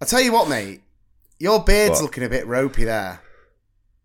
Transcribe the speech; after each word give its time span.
I 0.00 0.04
tell 0.04 0.20
you 0.20 0.32
what, 0.32 0.48
mate, 0.48 0.82
your 1.38 1.62
beard's 1.62 1.96
What? 1.96 2.02
looking 2.02 2.24
a 2.24 2.28
bit 2.28 2.46
ropey 2.46 2.84
there. 2.84 3.22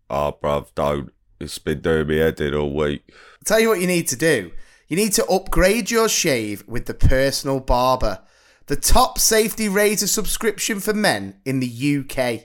Oh, 0.08 0.36
bruv, 0.42 0.68
don't. 0.74 1.12
It's 1.40 1.58
been 1.58 1.80
doing 1.80 2.06
me 2.06 2.18
head 2.18 2.40
in 2.40 2.54
all 2.54 2.72
week. 2.74 3.02
I 3.08 3.44
tell 3.44 3.60
you 3.60 3.68
what 3.68 3.80
you 3.80 3.86
need 3.86 4.08
to 4.08 4.16
do. 4.16 4.52
You 4.88 4.96
need 4.96 5.12
to 5.14 5.26
upgrade 5.26 5.90
your 5.90 6.08
shave 6.08 6.64
with 6.68 6.86
the 6.86 6.94
personal 6.94 7.60
barber, 7.60 8.20
the 8.66 8.76
top 8.76 9.18
safety 9.18 9.68
razor 9.68 10.06
subscription 10.06 10.80
for 10.80 10.92
men 10.94 11.40
in 11.44 11.60
the 11.60 11.66
UK. 11.98 12.44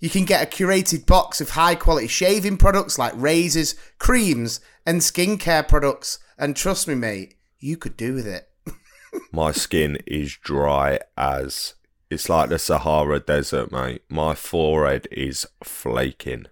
You 0.00 0.10
can 0.10 0.24
get 0.24 0.42
a 0.42 0.50
curated 0.50 1.06
box 1.06 1.40
of 1.40 1.50
high 1.50 1.76
quality 1.76 2.08
shaving 2.08 2.56
products 2.56 2.98
like 2.98 3.12
razors, 3.14 3.76
creams, 3.98 4.58
and 4.84 5.00
skincare 5.00 5.66
products. 5.68 6.18
And 6.36 6.56
trust 6.56 6.88
me, 6.88 6.94
mate, 6.96 7.36
you 7.60 7.76
could 7.76 7.96
do 7.96 8.14
with 8.14 8.26
it. 8.26 8.48
My 9.32 9.52
skin 9.52 9.98
is 10.06 10.36
dry 10.36 10.98
as. 11.16 11.74
It's 12.12 12.28
like 12.28 12.50
the 12.50 12.58
Sahara 12.58 13.20
Desert, 13.20 13.72
mate. 13.72 14.02
My 14.10 14.34
forehead 14.34 15.08
is 15.10 15.46
flaking. 15.64 16.44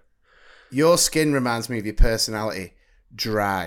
Your 0.71 0.97
skin 0.97 1.33
reminds 1.33 1.69
me 1.69 1.77
of 1.77 1.85
your 1.85 1.93
personality. 1.93 2.73
Dry. 3.13 3.65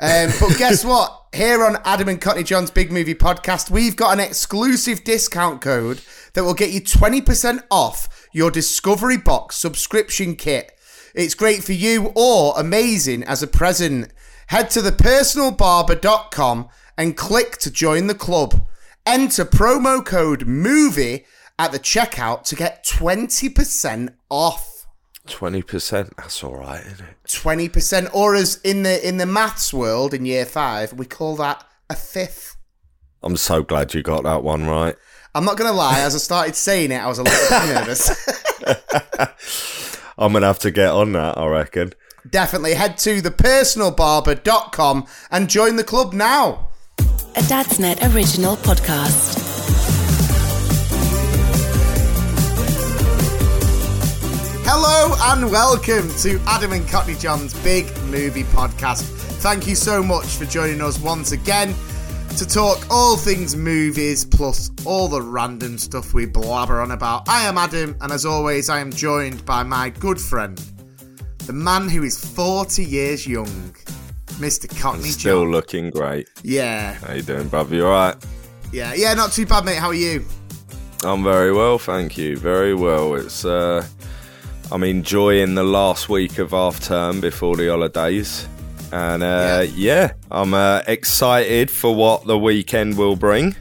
Um, 0.00 0.32
but 0.40 0.58
guess 0.58 0.84
what? 0.84 1.26
Here 1.32 1.64
on 1.64 1.76
Adam 1.84 2.08
and 2.08 2.20
Cockney 2.20 2.42
John's 2.42 2.72
Big 2.72 2.90
Movie 2.90 3.14
Podcast, 3.14 3.70
we've 3.70 3.94
got 3.94 4.14
an 4.14 4.18
exclusive 4.18 5.04
discount 5.04 5.60
code 5.60 6.00
that 6.34 6.42
will 6.42 6.52
get 6.52 6.70
you 6.70 6.80
20% 6.80 7.62
off 7.70 8.28
your 8.32 8.50
Discovery 8.50 9.16
Box 9.16 9.54
subscription 9.54 10.34
kit. 10.34 10.72
It's 11.14 11.34
great 11.34 11.62
for 11.62 11.74
you 11.74 12.12
or 12.16 12.54
amazing 12.58 13.22
as 13.22 13.40
a 13.40 13.46
present. 13.46 14.12
Head 14.48 14.70
to 14.70 14.80
thepersonalbarber.com 14.80 16.70
and 16.98 17.16
click 17.16 17.58
to 17.58 17.70
join 17.70 18.08
the 18.08 18.16
club. 18.16 18.66
Enter 19.06 19.44
promo 19.44 20.04
code 20.04 20.48
MOVIE 20.48 21.24
at 21.58 21.72
the 21.72 21.78
checkout 21.78 22.44
to 22.44 22.56
get 22.56 22.84
20% 22.84 24.10
off. 24.30 24.86
20%, 25.26 26.16
that's 26.16 26.44
alright, 26.44 26.84
isn't 26.86 27.00
it? 27.00 27.16
twenty 27.32 27.68
percent, 27.68 28.08
or 28.12 28.36
as 28.36 28.60
in 28.62 28.84
the 28.84 29.06
in 29.06 29.16
the 29.16 29.26
maths 29.26 29.74
world 29.74 30.14
in 30.14 30.24
year 30.24 30.44
five, 30.46 30.92
we 30.92 31.04
call 31.04 31.34
that 31.36 31.64
a 31.90 31.96
fifth. 31.96 32.56
I'm 33.24 33.36
so 33.36 33.64
glad 33.64 33.92
you 33.92 34.02
got 34.04 34.22
that 34.22 34.44
one 34.44 34.66
right. 34.66 34.94
I'm 35.34 35.44
not 35.44 35.56
gonna 35.56 35.72
lie, 35.72 35.98
as 36.00 36.14
I 36.14 36.18
started 36.18 36.54
saying 36.54 36.92
it, 36.92 36.98
I 36.98 37.08
was 37.08 37.18
a 37.18 37.24
little 37.24 37.48
bit 37.58 37.74
nervous. 37.74 38.10
I'm 40.18 40.32
going 40.32 40.40
to 40.42 40.46
have 40.46 40.60
to 40.60 40.70
get 40.70 40.88
on 40.90 41.12
that, 41.12 41.36
I 41.36 41.46
reckon. 41.46 41.92
Definitely 42.30 42.72
head 42.74 42.96
to 42.98 43.20
thepersonalbarber.com 43.20 45.06
and 45.30 45.50
join 45.50 45.76
the 45.76 45.84
club 45.84 46.14
now. 46.14 46.70
A 47.00 47.40
Dadsnet 47.40 48.14
original 48.14 48.56
podcast. 48.56 49.45
Hello 54.68 55.14
and 55.32 55.50
welcome 55.50 56.08
to 56.18 56.40
Adam 56.46 56.72
and 56.72 56.86
Cockney 56.88 57.14
John's 57.14 57.54
Big 57.62 57.86
Movie 58.04 58.42
Podcast. 58.44 59.02
Thank 59.40 59.66
you 59.66 59.74
so 59.76 60.02
much 60.02 60.26
for 60.26 60.44
joining 60.44 60.80
us 60.82 60.98
once 60.98 61.32
again 61.32 61.74
to 62.36 62.44
talk 62.44 62.84
all 62.90 63.16
things 63.16 63.54
movies 63.54 64.24
plus 64.24 64.70
all 64.84 65.06
the 65.08 65.22
random 65.22 65.78
stuff 65.78 66.12
we 66.12 66.26
blabber 66.26 66.80
on 66.80 66.90
about. 66.90 67.28
I 67.28 67.42
am 67.46 67.56
Adam, 67.56 67.96
and 68.00 68.10
as 68.12 68.26
always, 68.26 68.68
I 68.68 68.80
am 68.80 68.90
joined 68.90 69.44
by 69.46 69.62
my 69.62 69.90
good 69.90 70.20
friend, 70.20 70.60
the 71.46 71.52
man 71.52 71.88
who 71.88 72.02
is 72.02 72.18
40 72.22 72.84
years 72.84 73.26
young, 73.26 73.72
Mr. 74.38 74.68
Cockney 74.80 75.10
Still 75.10 75.42
John. 75.44 75.52
looking 75.52 75.90
great. 75.90 76.28
Yeah, 76.42 76.94
How 76.94 77.14
you 77.14 77.22
doing, 77.22 77.48
bruv? 77.48 77.70
You 77.70 77.86
alright? 77.86 78.16
yeah, 78.72 78.92
yeah, 78.94 79.14
not 79.14 79.30
too 79.32 79.46
bad, 79.46 79.64
mate. 79.64 79.78
How 79.78 79.88
are 79.88 79.94
you? 79.94 80.24
I'm 81.04 81.22
very 81.22 81.52
well, 81.52 81.78
thank 81.78 82.18
you. 82.18 82.36
Very 82.36 82.74
well. 82.74 83.14
It's 83.14 83.44
uh 83.44 83.86
I'm 84.72 84.82
enjoying 84.82 85.54
the 85.54 85.62
last 85.62 86.08
week 86.08 86.38
of 86.38 86.50
half 86.50 86.80
term 86.80 87.20
before 87.20 87.56
the 87.56 87.68
holidays. 87.68 88.48
And 88.92 89.22
uh 89.22 89.66
yeah, 89.74 90.12
I'm 90.30 90.54
uh, 90.54 90.82
excited 90.86 91.70
for 91.70 91.94
what 91.94 92.26
the 92.26 92.38
weekend 92.38 92.96
will 92.98 93.16
bring. 93.16 93.54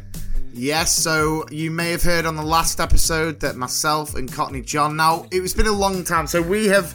Yes, 0.53 0.95
so 0.95 1.45
you 1.51 1.69
may 1.69 1.91
have 1.91 2.01
heard 2.01 2.25
on 2.25 2.35
the 2.35 2.43
last 2.43 2.79
episode 2.79 3.39
that 3.41 3.55
myself 3.55 4.15
and 4.15 4.31
Cockney 4.31 4.61
John. 4.61 4.95
Now 4.95 5.25
it's 5.31 5.53
been 5.53 5.67
a 5.67 5.71
long 5.71 6.03
time, 6.03 6.27
so 6.27 6.41
we 6.41 6.67
have 6.67 6.93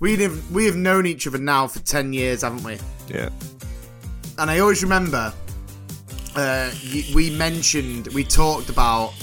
we 0.00 0.16
have 0.16 0.50
we 0.50 0.66
have 0.66 0.76
known 0.76 1.06
each 1.06 1.26
other 1.26 1.38
now 1.38 1.66
for 1.66 1.78
ten 1.80 2.12
years, 2.12 2.42
haven't 2.42 2.62
we? 2.62 2.78
Yeah. 3.08 3.30
And 4.38 4.50
I 4.50 4.58
always 4.58 4.82
remember 4.82 5.32
uh, 6.34 6.70
we 7.14 7.30
mentioned 7.30 8.08
we 8.08 8.22
talked 8.22 8.68
about 8.68 9.14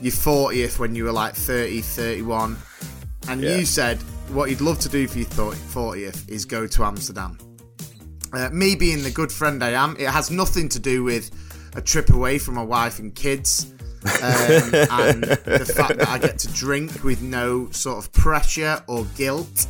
your 0.00 0.12
40th 0.12 0.78
when 0.78 0.94
you 0.94 1.04
were 1.04 1.12
like 1.12 1.34
30, 1.34 1.80
31, 1.80 2.56
and 3.28 3.40
Yeah. 3.42 3.56
you 3.56 3.64
said 3.66 3.98
what 4.28 4.50
you'd 4.50 4.60
love 4.60 4.78
to 4.80 4.88
do 4.88 5.06
for 5.06 5.18
your 5.18 5.26
40th 5.28 6.28
is 6.28 6.44
go 6.44 6.66
to 6.66 6.84
Amsterdam. 6.84 7.38
Uh, 8.32 8.50
me 8.50 8.74
being 8.74 9.02
the 9.02 9.10
good 9.10 9.30
friend 9.30 9.62
I 9.62 9.70
am, 9.70 9.96
it 9.98 10.08
has 10.08 10.30
nothing 10.30 10.68
to 10.70 10.78
do 10.78 11.04
with 11.04 11.30
a 11.76 11.80
trip 11.80 12.10
away 12.10 12.38
from 12.38 12.54
my 12.54 12.62
wife 12.64 12.98
and 12.98 13.14
kids. 13.14 13.66
um, 14.04 14.10
and 14.90 15.22
the 15.24 15.72
fact 15.76 15.98
that 15.98 16.08
I 16.08 16.18
get 16.18 16.38
to 16.40 16.48
drink 16.52 17.02
with 17.04 17.22
no 17.22 17.70
sort 17.70 17.98
of 17.98 18.12
pressure 18.12 18.82
or 18.88 19.04
guilt. 19.16 19.66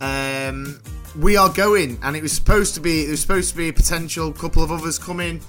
Um, 0.00 0.80
we 1.18 1.36
are 1.36 1.48
going, 1.48 1.98
and 2.02 2.16
it 2.16 2.22
was 2.22 2.32
supposed 2.32 2.74
to 2.74 2.80
be. 2.80 3.02
There 3.02 3.10
was 3.12 3.20
supposed 3.20 3.50
to 3.50 3.56
be 3.56 3.68
a 3.68 3.72
potential 3.72 4.32
couple 4.32 4.62
of 4.62 4.70
others 4.70 4.98
coming, 4.98 5.40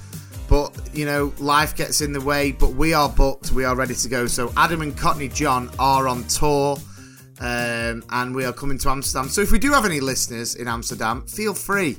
but 0.49 0.75
you 0.93 1.05
know, 1.05 1.33
life 1.37 1.75
gets 1.75 2.01
in 2.01 2.11
the 2.13 2.21
way. 2.21 2.51
But 2.51 2.71
we 2.73 2.93
are 2.93 3.09
booked. 3.09 3.51
We 3.51 3.63
are 3.65 3.75
ready 3.75 3.95
to 3.95 4.09
go. 4.09 4.25
So 4.27 4.51
Adam 4.57 4.81
and 4.81 4.97
Cockney 4.97 5.27
John 5.29 5.69
are 5.77 6.07
on 6.07 6.23
tour, 6.25 6.77
um, 7.39 8.03
and 8.09 8.35
we 8.35 8.45
are 8.45 8.53
coming 8.53 8.77
to 8.79 8.89
Amsterdam. 8.89 9.29
So 9.29 9.41
if 9.41 9.51
we 9.51 9.59
do 9.59 9.71
have 9.71 9.85
any 9.85 9.99
listeners 9.99 10.55
in 10.55 10.67
Amsterdam, 10.67 11.21
feel 11.25 11.53
free 11.53 11.97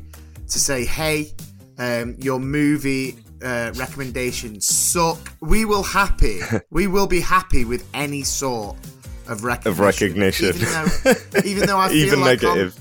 to 0.48 0.58
say, 0.58 0.84
"Hey, 0.84 1.32
um, 1.78 2.16
your 2.18 2.38
movie." 2.38 3.16
Uh, 3.42 3.72
recommendations 3.76 4.66
suck. 4.68 5.18
We 5.40 5.64
will 5.64 5.82
happy. 5.82 6.40
we 6.70 6.86
will 6.86 7.06
be 7.06 7.20
happy 7.20 7.64
with 7.64 7.88
any 7.94 8.22
sort 8.22 8.76
of 9.28 9.44
recognition. 9.44 9.82
recognition. 9.82 10.56
Even 10.56 10.68
though, 10.68 11.40
even 11.42 11.66
though 11.66 11.78
I 11.78 11.88
feel 11.92 11.96
Even 12.06 12.20
like 12.20 12.42
negative. 12.42 12.78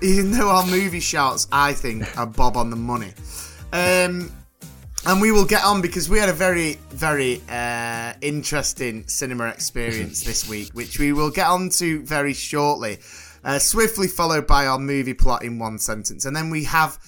even 0.00 0.30
though 0.30 0.48
our 0.48 0.64
movie 0.66 1.00
shouts, 1.00 1.46
I 1.52 1.74
think, 1.74 2.16
are 2.16 2.24
Bob 2.26 2.56
on 2.56 2.70
the 2.70 2.76
money. 2.76 3.12
Um, 3.74 4.32
and 5.06 5.20
we 5.20 5.32
will 5.32 5.44
get 5.44 5.64
on 5.64 5.80
because 5.80 6.08
we 6.08 6.18
had 6.18 6.28
a 6.28 6.32
very, 6.34 6.78
very 6.90 7.40
uh, 7.48 8.12
interesting 8.20 9.06
cinema 9.06 9.48
experience 9.48 10.22
this 10.22 10.48
week, 10.50 10.70
which 10.72 10.98
we 10.98 11.12
will 11.12 11.30
get 11.30 11.46
on 11.46 11.70
to 11.70 12.02
very 12.04 12.34
shortly. 12.34 12.98
Uh, 13.44 13.58
swiftly 13.58 14.08
followed 14.08 14.46
by 14.46 14.66
our 14.66 14.78
movie 14.78 15.14
plot 15.14 15.44
in 15.44 15.58
one 15.58 15.78
sentence. 15.78 16.24
And 16.24 16.34
then 16.36 16.50
we 16.50 16.64
have 16.64 16.98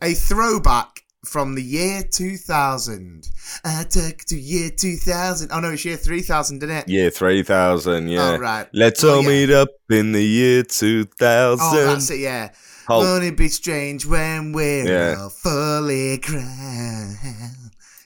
a 0.00 0.14
throwback 0.14 1.02
from 1.24 1.54
the 1.54 1.62
year 1.62 2.02
2000. 2.08 3.28
I 3.64 3.84
took 3.84 4.18
to 4.26 4.36
year 4.36 4.70
2000. 4.70 5.50
Oh, 5.52 5.60
no, 5.60 5.70
it's 5.70 5.84
year 5.84 5.96
3000, 5.96 6.60
didn't 6.60 6.76
it? 6.76 6.88
Year 6.88 7.10
3000, 7.10 8.08
yeah. 8.08 8.20
Oh, 8.20 8.38
right. 8.38 8.68
Let's 8.72 9.02
Well, 9.02 9.16
all 9.16 9.22
yeah. 9.22 9.28
meet 9.28 9.50
up 9.50 9.68
in 9.90 10.12
the 10.12 10.22
year 10.22 10.62
2000. 10.62 11.58
Oh, 11.60 11.84
that's 11.86 12.10
it, 12.10 12.20
yeah. 12.20 12.50
Hulk. 12.86 13.04
Won't 13.04 13.24
it 13.24 13.36
be 13.36 13.48
strange 13.48 14.04
when 14.06 14.52
we're 14.52 14.86
Yeah. 14.86 15.16
all 15.22 15.28
fully 15.30 16.18
crowned? 16.18 17.16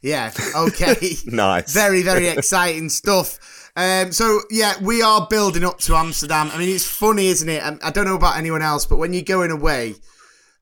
Yeah, 0.03 0.31
okay. 0.55 0.97
Nice. 1.27 1.73
very, 1.73 2.03
very 2.03 2.29
exciting 2.29 2.89
stuff. 2.89 3.39
Um, 3.77 4.13
so 4.13 4.41
yeah, 4.51 4.75
we 4.81 5.03
are 5.03 5.27
building 5.29 5.65
up 5.65 5.79
to 5.81 5.95
Amsterdam. 5.97 6.51
I 6.53 6.59
mean, 6.59 6.69
it's 6.75 6.87
funny, 6.87 7.27
isn't 7.29 7.49
it? 7.49 7.63
I 7.83 7.91
don't 7.91 8.05
know 8.07 8.15
about 8.15 8.37
anyone 8.39 8.63
else, 8.63 8.87
but 8.87 8.97
when 8.97 9.13
you're 9.13 9.23
going 9.23 9.51
away, 9.51 9.95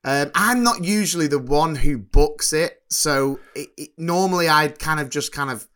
um, 0.04 0.30
I'm 0.34 0.62
not 0.62 0.82
usually 0.84 1.26
the 1.28 1.38
one 1.38 1.74
who 1.76 1.98
books 1.98 2.52
it. 2.52 2.82
So 2.90 3.38
it, 3.54 3.68
it, 3.76 3.90
normally 3.98 4.48
I'd 4.48 4.78
kind 4.78 4.98
of 5.00 5.10
just 5.10 5.32
kind 5.32 5.50
of 5.50 5.66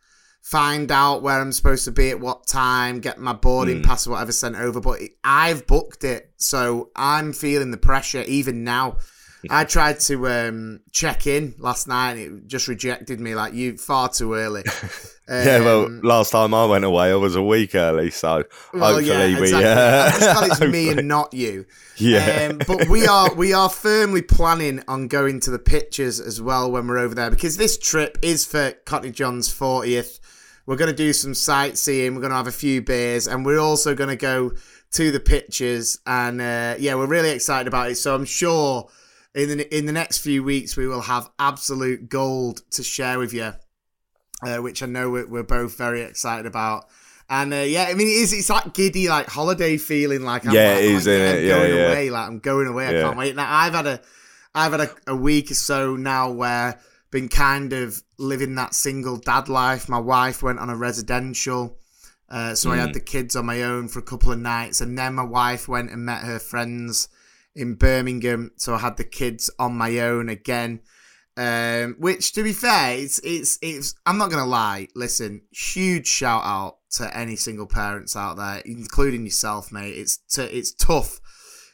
find 0.49 0.91
out 0.91 1.21
where 1.21 1.39
I'm 1.39 1.51
supposed 1.51 1.85
to 1.85 1.91
be 1.91 2.09
at 2.09 2.19
what 2.19 2.47
time, 2.47 3.01
get 3.01 3.19
my 3.19 3.33
boarding 3.33 3.83
mm. 3.83 3.85
pass 3.85 4.07
or 4.07 4.11
whatever 4.11 4.31
sent 4.31 4.55
over. 4.55 4.81
But 4.81 4.99
it, 4.99 5.11
I've 5.23 5.67
booked 5.67 6.03
it, 6.03 6.31
so 6.37 6.89
I'm 6.95 7.33
feeling 7.33 7.69
the 7.69 7.77
pressure 7.77 8.23
even 8.23 8.63
now. 8.63 8.97
I 9.49 9.63
tried 9.63 9.99
to 10.01 10.27
um, 10.27 10.81
check 10.91 11.27
in 11.27 11.53
last 11.59 11.87
night 11.87 12.13
and 12.13 12.19
it 12.19 12.47
just 12.47 12.67
rejected 12.67 13.21
me 13.21 13.35
like 13.35 13.53
you 13.53 13.77
far 13.77 14.09
too 14.09 14.33
early. 14.33 14.63
Um, 14.65 14.89
yeah, 15.29 15.59
well, 15.59 15.85
um, 15.85 16.01
last 16.01 16.31
time 16.31 16.53
I 16.53 16.65
went 16.65 16.83
away, 16.83 17.11
I 17.11 17.15
was 17.15 17.35
a 17.35 17.43
week 17.43 17.75
early, 17.75 18.09
so 18.09 18.43
well, 18.73 18.95
hopefully 18.95 19.07
yeah, 19.07 19.37
exactly. 19.37 19.59
we. 19.59 19.65
Uh, 19.65 20.03
I'm 20.05 20.49
just 20.49 20.61
it's 20.61 20.71
me 20.73 20.89
and 20.89 21.07
not 21.07 21.33
you. 21.33 21.65
Yeah, 21.97 22.49
um, 22.51 22.59
but 22.67 22.89
we 22.89 23.05
are 23.05 23.33
we 23.35 23.53
are 23.53 23.69
firmly 23.69 24.23
planning 24.23 24.83
on 24.87 25.07
going 25.07 25.39
to 25.41 25.51
the 25.51 25.59
pictures 25.59 26.19
as 26.19 26.41
well 26.41 26.69
when 26.71 26.87
we're 26.87 26.97
over 26.97 27.13
there 27.13 27.29
because 27.29 27.55
this 27.55 27.77
trip 27.77 28.17
is 28.21 28.45
for 28.45 28.71
Cockney 28.83 29.11
John's 29.11 29.47
40th. 29.47 30.19
We're 30.69 30.75
going 30.75 30.91
to 30.91 30.95
do 30.95 31.13
some 31.13 31.33
sightseeing. 31.33 32.13
We're 32.13 32.21
going 32.21 32.29
to 32.29 32.37
have 32.37 32.45
a 32.45 32.51
few 32.51 32.83
beers, 32.83 33.25
and 33.25 33.43
we're 33.43 33.57
also 33.57 33.95
going 33.95 34.11
to 34.11 34.15
go 34.15 34.51
to 34.91 35.11
the 35.11 35.19
pictures. 35.19 35.97
And 36.05 36.39
uh, 36.39 36.75
yeah, 36.77 36.93
we're 36.93 37.07
really 37.07 37.31
excited 37.31 37.67
about 37.67 37.89
it. 37.89 37.95
So 37.95 38.13
I'm 38.13 38.23
sure 38.23 38.87
in 39.33 39.57
the 39.57 39.75
in 39.75 39.87
the 39.87 39.91
next 39.91 40.19
few 40.19 40.43
weeks 40.43 40.77
we 40.77 40.85
will 40.85 41.01
have 41.01 41.27
absolute 41.39 42.07
gold 42.07 42.61
to 42.73 42.83
share 42.83 43.17
with 43.17 43.33
you, 43.33 43.51
uh, 44.43 44.57
which 44.57 44.83
I 44.83 44.85
know 44.85 45.09
we're, 45.09 45.25
we're, 45.25 45.41
both 45.41 45.75
very 45.75 46.01
excited 46.01 46.45
about. 46.45 46.85
And 47.31 47.51
uh, 47.51 47.57
yeah, 47.57 47.87
I 47.89 47.95
mean, 47.95 48.05
it 48.05 48.21
is. 48.21 48.31
It's 48.31 48.49
that 48.49 48.75
giddy, 48.75 49.09
like 49.09 49.25
holiday 49.25 49.75
feeling. 49.77 50.21
Like 50.21 50.45
I'm, 50.45 50.53
yeah, 50.53 50.73
like, 50.73 50.83
it 50.83 50.85
is. 50.85 51.07
Like, 51.07 51.15
it? 51.15 51.45
Yeah, 51.45 51.57
going 51.57 51.75
yeah. 51.75 51.87
away. 51.87 52.09
Like 52.11 52.27
I'm 52.27 52.37
going 52.37 52.67
away. 52.67 52.89
I 52.89 53.01
can't 53.01 53.17
wait. 53.17 53.35
Now 53.35 53.47
I've 53.51 53.73
had 53.73 53.87
a, 53.87 54.01
I've 54.53 54.71
had 54.73 54.81
a, 54.81 54.95
a 55.07 55.15
week 55.15 55.49
or 55.49 55.55
so 55.55 55.95
now 55.95 56.29
where 56.29 56.79
been 57.11 57.27
kind 57.27 57.73
of 57.73 58.01
living 58.17 58.55
that 58.55 58.73
single 58.73 59.17
dad 59.17 59.49
life. 59.49 59.89
My 59.89 59.99
wife 59.99 60.43
went 60.43 60.59
on 60.59 60.69
a 60.69 60.75
residential. 60.75 61.77
Uh, 62.29 62.53
so 62.53 62.69
mm. 62.69 62.73
I 62.73 62.77
had 62.77 62.89
mm. 62.89 62.93
the 62.93 62.99
kids 62.99 63.35
on 63.35 63.45
my 63.45 63.63
own 63.63 63.87
for 63.87 63.99
a 63.99 64.03
couple 64.03 64.31
of 64.31 64.39
nights, 64.39 64.81
and 64.81 64.97
then 64.97 65.15
my 65.15 65.23
wife 65.23 65.67
went 65.67 65.89
and 65.89 66.05
met 66.05 66.23
her 66.23 66.39
friends 66.39 67.09
in 67.55 67.75
Birmingham, 67.75 68.51
so 68.55 68.75
I 68.75 68.79
had 68.79 68.97
the 68.97 69.03
kids 69.03 69.49
on 69.57 69.75
my 69.75 69.99
own 69.99 70.29
again. 70.29 70.81
Um, 71.35 71.95
which, 71.99 72.33
to 72.33 72.43
be 72.43 72.53
fair, 72.53 72.97
it's 72.97 73.19
it's 73.19 73.57
it's. 73.61 73.95
I'm 74.05 74.17
not 74.17 74.29
gonna 74.29 74.45
lie. 74.45 74.89
Listen, 74.95 75.41
huge 75.51 76.05
shout 76.05 76.43
out 76.43 76.77
to 76.91 77.15
any 77.15 77.35
single 77.35 77.65
parents 77.65 78.15
out 78.15 78.37
there, 78.37 78.61
including 78.65 79.23
yourself, 79.23 79.71
mate. 79.71 79.95
It's 79.97 80.17
t- 80.17 80.43
it's 80.43 80.73
tough. 80.73 81.19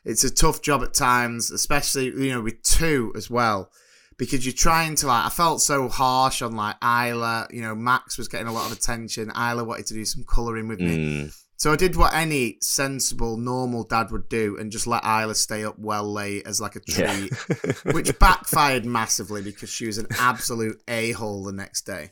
It's 0.03 0.23
a 0.23 0.29
tough 0.29 0.61
job 0.61 0.83
at 0.83 0.93
times, 0.93 1.49
especially 1.49 2.05
you 2.05 2.31
know 2.31 2.41
with 2.41 2.61
two 2.61 3.11
as 3.15 3.29
well, 3.29 3.71
because 4.17 4.45
you're 4.45 4.53
trying 4.53 4.95
to 4.95 5.07
like. 5.07 5.25
I 5.25 5.29
felt 5.29 5.61
so 5.61 5.87
harsh 5.89 6.41
on 6.41 6.55
like 6.55 6.75
Isla. 6.83 7.47
You 7.51 7.61
know, 7.61 7.75
Max 7.75 8.17
was 8.17 8.27
getting 8.27 8.47
a 8.47 8.53
lot 8.53 8.71
of 8.71 8.77
attention. 8.77 9.31
Isla 9.31 9.63
wanted 9.63 9.87
to 9.87 9.93
do 9.93 10.05
some 10.05 10.23
colouring 10.23 10.67
with 10.67 10.79
me. 10.79 10.97
Mm. 10.97 11.41
So 11.57 11.71
I 11.71 11.77
did 11.77 11.95
what 11.95 12.13
any 12.13 12.57
sensible, 12.61 13.37
normal 13.37 13.85
dad 13.85 14.11
would 14.11 14.27
do 14.27 14.57
and 14.57 14.71
just 14.71 14.87
let 14.87 15.05
Isla 15.05 15.35
stay 15.35 15.63
up 15.63 15.79
well 15.79 16.03
late 16.11 16.45
as 16.45 16.59
like 16.59 16.75
a 16.75 16.81
treat, 16.81 17.31
yeah. 17.31 17.73
which 17.93 18.17
backfired 18.19 18.85
massively 18.85 19.41
because 19.41 19.69
she 19.69 19.87
was 19.87 19.97
an 19.97 20.07
absolute 20.19 20.81
a 20.87 21.13
hole 21.13 21.43
the 21.43 21.53
next 21.53 21.83
day. 21.83 22.11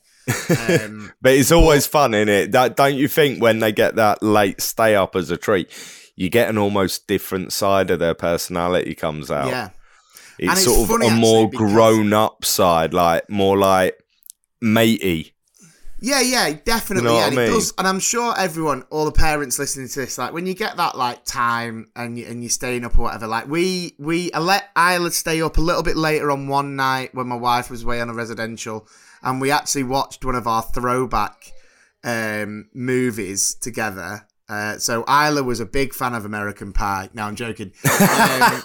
Um, 0.69 1.11
but 1.21 1.33
it's 1.33 1.51
always 1.51 1.85
but, 1.87 1.91
fun, 1.91 2.13
isn't 2.13 2.29
it? 2.29 2.51
That, 2.53 2.77
don't 2.77 2.95
you 2.95 3.09
think 3.09 3.41
when 3.41 3.59
they 3.59 3.73
get 3.73 3.97
that 3.97 4.23
late 4.23 4.61
stay 4.61 4.95
up 4.95 5.13
as 5.15 5.29
a 5.29 5.35
treat, 5.35 5.69
you 6.15 6.29
get 6.29 6.49
an 6.49 6.57
almost 6.57 7.07
different 7.07 7.51
side 7.51 7.91
of 7.91 7.99
their 7.99 8.13
personality 8.13 8.95
comes 8.95 9.29
out. 9.29 9.49
Yeah. 9.49 9.69
It's, 10.39 10.53
it's 10.53 10.63
sort 10.63 11.03
of 11.03 11.11
a 11.11 11.15
more 11.15 11.49
grown 11.49 12.13
up 12.13 12.45
side, 12.45 12.93
like 12.93 13.29
more 13.29 13.57
like 13.57 13.97
matey 14.61 15.33
yeah, 16.03 16.19
yeah, 16.19 16.51
definitely. 16.65 17.09
You 17.13 17.17
know 17.17 17.25
and 17.25 17.39
I 17.39 17.43
mean? 17.43 17.49
it 17.49 17.53
does, 17.53 17.73
and 17.77 17.87
I'm 17.87 18.01
sure 18.01 18.37
everyone, 18.37 18.83
all 18.89 19.05
the 19.05 19.13
parents 19.13 19.57
listening 19.57 19.87
to 19.87 20.01
this, 20.01 20.17
like 20.17 20.33
when 20.33 20.45
you 20.45 20.53
get 20.53 20.75
that 20.75 20.97
like 20.97 21.23
time 21.23 21.87
and 21.95 22.19
you, 22.19 22.25
and 22.25 22.43
you're 22.43 22.49
staying 22.49 22.83
up 22.83 22.99
or 22.99 23.03
whatever, 23.03 23.25
like 23.25 23.47
we 23.47 23.95
we 23.97 24.29
I 24.33 24.39
let 24.39 24.69
Isla 24.77 25.11
stay 25.11 25.41
up 25.41 25.57
a 25.57 25.61
little 25.61 25.81
bit 25.81 25.95
later 25.95 26.29
on 26.29 26.49
one 26.49 26.75
night 26.75 27.15
when 27.15 27.27
my 27.27 27.37
wife 27.37 27.71
was 27.71 27.83
away 27.83 28.01
on 28.01 28.09
a 28.09 28.13
residential, 28.13 28.85
and 29.21 29.39
we 29.39 29.49
actually 29.49 29.83
watched 29.83 30.25
one 30.25 30.35
of 30.35 30.45
our 30.45 30.61
throwback 30.61 31.53
um, 32.03 32.67
movies 32.73 33.55
together. 33.55 34.27
Uh, 34.49 34.77
so 34.77 35.05
Isla 35.07 35.41
was 35.43 35.59
a 35.59 35.65
big 35.65 35.93
fan 35.93 36.13
of 36.13 36.25
American 36.25 36.73
Pie. 36.73 37.09
Now 37.13 37.27
I'm 37.27 37.35
joking, 37.35 37.71
um, 37.85 38.63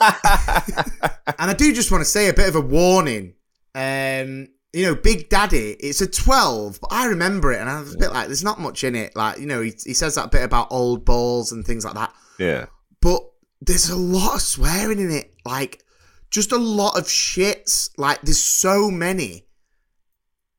and 1.38 1.50
I 1.50 1.54
do 1.56 1.72
just 1.72 1.90
want 1.92 2.02
to 2.02 2.10
say 2.10 2.28
a 2.28 2.34
bit 2.34 2.48
of 2.48 2.56
a 2.56 2.60
warning. 2.60 3.34
Um, 3.74 4.48
you 4.72 4.84
know, 4.84 4.94
Big 4.94 5.28
Daddy, 5.28 5.76
it's 5.80 6.00
a 6.00 6.06
12, 6.06 6.80
but 6.80 6.92
I 6.92 7.06
remember 7.06 7.52
it 7.52 7.60
and 7.60 7.70
I 7.70 7.80
was 7.80 7.94
a 7.94 7.98
bit 7.98 8.12
like, 8.12 8.26
there's 8.26 8.44
not 8.44 8.60
much 8.60 8.84
in 8.84 8.94
it. 8.94 9.16
Like, 9.16 9.38
you 9.38 9.46
know, 9.46 9.62
he, 9.62 9.72
he 9.84 9.94
says 9.94 10.14
that 10.16 10.30
bit 10.30 10.42
about 10.42 10.68
old 10.70 11.04
balls 11.04 11.52
and 11.52 11.64
things 11.64 11.84
like 11.84 11.94
that. 11.94 12.12
Yeah. 12.38 12.66
But 13.00 13.22
there's 13.60 13.88
a 13.88 13.96
lot 13.96 14.34
of 14.34 14.42
swearing 14.42 15.00
in 15.00 15.10
it. 15.10 15.34
Like, 15.44 15.82
just 16.30 16.52
a 16.52 16.58
lot 16.58 16.98
of 16.98 17.04
shits. 17.04 17.90
Like, 17.96 18.20
there's 18.22 18.42
so 18.42 18.90
many. 18.90 19.46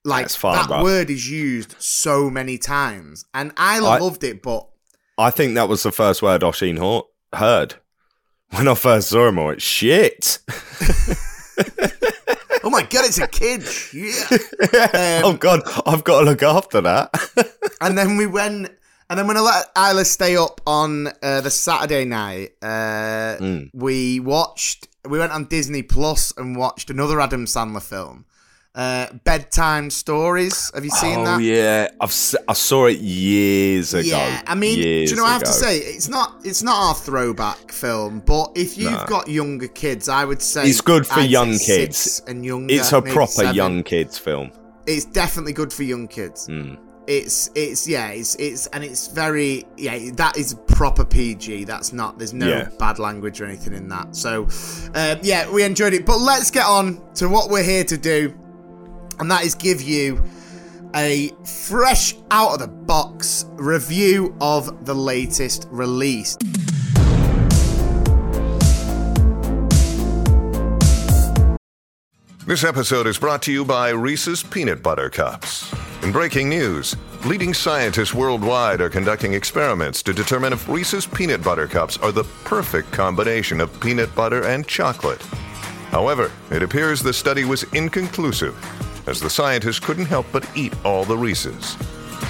Like, 0.04 0.30
fine, 0.30 0.56
that 0.56 0.68
bro. 0.68 0.84
word 0.84 1.10
is 1.10 1.30
used 1.30 1.76
so 1.78 2.30
many 2.30 2.58
times. 2.58 3.26
And 3.34 3.52
I, 3.58 3.78
I 3.78 3.80
loved 3.80 4.24
it, 4.24 4.42
but. 4.42 4.68
I 5.20 5.32
think 5.32 5.56
that 5.56 5.68
was 5.68 5.84
the 5.84 5.92
first 5.92 6.22
word 6.22 6.44
Oshin 6.44 7.04
heard. 7.34 7.76
When 8.52 8.70
I 8.70 8.74
first 8.74 9.10
saw 9.10 9.28
him, 9.28 9.38
I 9.38 9.46
went, 9.48 9.62
shit. 9.62 10.40
oh 12.64 12.70
my 12.70 12.84
god, 12.84 13.04
it's 13.06 13.18
a 13.20 13.28
kid. 13.28 13.66
Yeah. 13.94 15.22
Um, 15.24 15.26
oh 15.26 15.38
god, 15.38 15.62
I've 15.86 16.06
got 16.06 16.22
to 16.22 16.26
look 16.26 16.42
after 16.42 16.80
that. 16.82 17.14
and 17.82 17.98
then 17.98 18.16
we 18.16 18.28
went, 18.28 18.72
and 19.10 19.20
then 19.20 19.28
when 19.28 19.36
I 19.36 19.42
let 19.42 19.66
Isla 19.78 20.06
stay 20.06 20.38
up 20.38 20.62
on 20.66 21.08
uh, 21.22 21.42
the 21.42 21.50
Saturday 21.52 22.06
night, 22.06 22.52
uh, 22.62 23.36
mm. 23.40 23.70
we 23.74 24.22
watched. 24.22 24.88
We 25.06 25.20
went 25.20 25.34
on 25.34 25.46
Disney 25.46 25.84
Plus 25.84 26.32
and 26.38 26.56
watched 26.56 26.90
another 26.90 27.20
Adam 27.20 27.46
Sandler 27.46 27.84
film. 27.84 28.26
Uh, 28.76 29.12
bedtime 29.24 29.90
stories. 29.90 30.70
Have 30.76 30.86
you 30.86 30.92
seen 30.92 31.20
oh, 31.20 31.26
that? 31.26 31.36
Oh 31.36 31.40
yeah, 31.40 31.88
I've 32.00 32.14
I 32.48 32.54
saw 32.54 32.86
it 32.86 33.00
years 33.00 33.96
ago. 33.96 34.08
Yeah, 34.08 34.44
I 34.46 34.54
mean, 34.54 34.78
years 34.78 35.10
do 35.10 35.16
you 35.16 35.22
know? 35.22 35.28
I 35.28 35.34
have 35.34 35.44
to 35.44 35.52
say 35.52 35.80
it's 35.80 36.08
not 36.08 36.36
it's 36.44 36.62
not 36.62 36.76
our 36.76 36.94
throwback 36.94 37.72
film, 37.72 38.20
but 38.20 38.52
if 38.56 38.78
you've 38.78 38.92
no. 38.92 39.06
got 39.08 39.28
younger 39.28 39.68
kids, 39.68 40.08
I 40.08 40.24
would 40.24 40.42
say 40.42 40.70
it's 40.70 40.82
good 40.82 41.08
for 41.08 41.22
I'd 41.22 41.32
young 41.32 41.58
kids 41.58 42.22
and 42.28 42.46
younger. 42.46 42.72
It's 42.72 42.92
a 42.92 43.02
proper 43.02 43.32
seven. 43.32 43.56
young 43.56 43.84
kids 43.84 44.20
film. 44.20 44.52
It's 44.86 45.06
definitely 45.06 45.54
good 45.54 45.74
for 45.74 45.82
young 45.82 46.08
kids. 46.08 46.48
Mm. 46.48 46.78
It's 47.08 47.50
it's 47.56 47.88
yeah 47.88 48.10
it's 48.10 48.36
it's 48.36 48.68
and 48.68 48.84
it's 48.84 49.08
very 49.08 49.66
yeah 49.78 50.12
that 50.14 50.38
is 50.38 50.54
proper 50.68 51.04
PG. 51.04 51.64
That's 51.64 51.92
not 51.92 52.20
there's 52.20 52.36
no 52.36 52.48
yeah. 52.48 52.70
bad 52.78 53.00
language 53.00 53.42
or 53.42 53.46
anything 53.46 53.74
in 53.74 53.90
that. 53.90 54.16
So 54.16 54.48
uh, 54.94 55.16
yeah, 55.24 55.52
we 55.52 55.64
enjoyed 55.64 55.96
it. 55.96 56.06
But 56.06 56.20
let's 56.20 56.52
get 56.52 56.68
on 56.68 57.02
to 57.16 57.28
what 57.28 57.50
we're 57.50 57.64
here 57.64 57.84
to 57.86 57.98
do 57.98 58.38
and 59.20 59.30
that 59.30 59.44
is 59.44 59.56
give 59.56 59.82
you 59.82 60.24
a 60.96 61.32
fresh 61.68 62.16
out 62.32 62.54
of 62.54 62.60
the 62.60 62.68
box 62.68 63.46
review 63.54 64.36
of 64.42 64.86
the 64.86 64.94
latest 64.96 65.68
release. 65.70 66.38
This 72.48 72.64
episode 72.64 73.06
is 73.06 73.20
brought 73.20 73.44
to 73.44 73.52
you 73.52 73.64
by 73.64 73.90
Reese's 73.90 74.42
Peanut 74.42 74.82
Butter 74.82 75.12
Cups. 75.12 75.72
In 76.02 76.12
breaking 76.12 76.50
news, 76.50 76.96
leading 77.26 77.54
scientists 77.54 78.16
worldwide 78.16 78.82
are 78.82 78.90
conducting 78.90 79.34
experiments 79.34 80.02
to 80.02 80.14
determine 80.14 80.54
if 80.54 80.68
Reese's 80.68 81.06
Peanut 81.06 81.44
Butter 81.44 81.68
Cups 81.68 81.98
are 81.98 82.12
the 82.12 82.24
perfect 82.46 82.92
combination 82.92 83.62
of 83.62 83.80
peanut 83.80 84.14
butter 84.16 84.48
and 84.48 84.68
chocolate. 84.68 85.22
However, 85.92 86.32
it 86.50 86.64
appears 86.64 87.04
the 87.04 87.14
study 87.14 87.46
was 87.46 87.64
inconclusive 87.74 88.56
as 89.10 89.20
the 89.20 89.30
scientists 89.30 89.80
couldn't 89.80 90.06
help 90.06 90.26
but 90.32 90.48
eat 90.56 90.74
all 90.86 91.04
the 91.04 91.18
Reese's. 91.18 91.76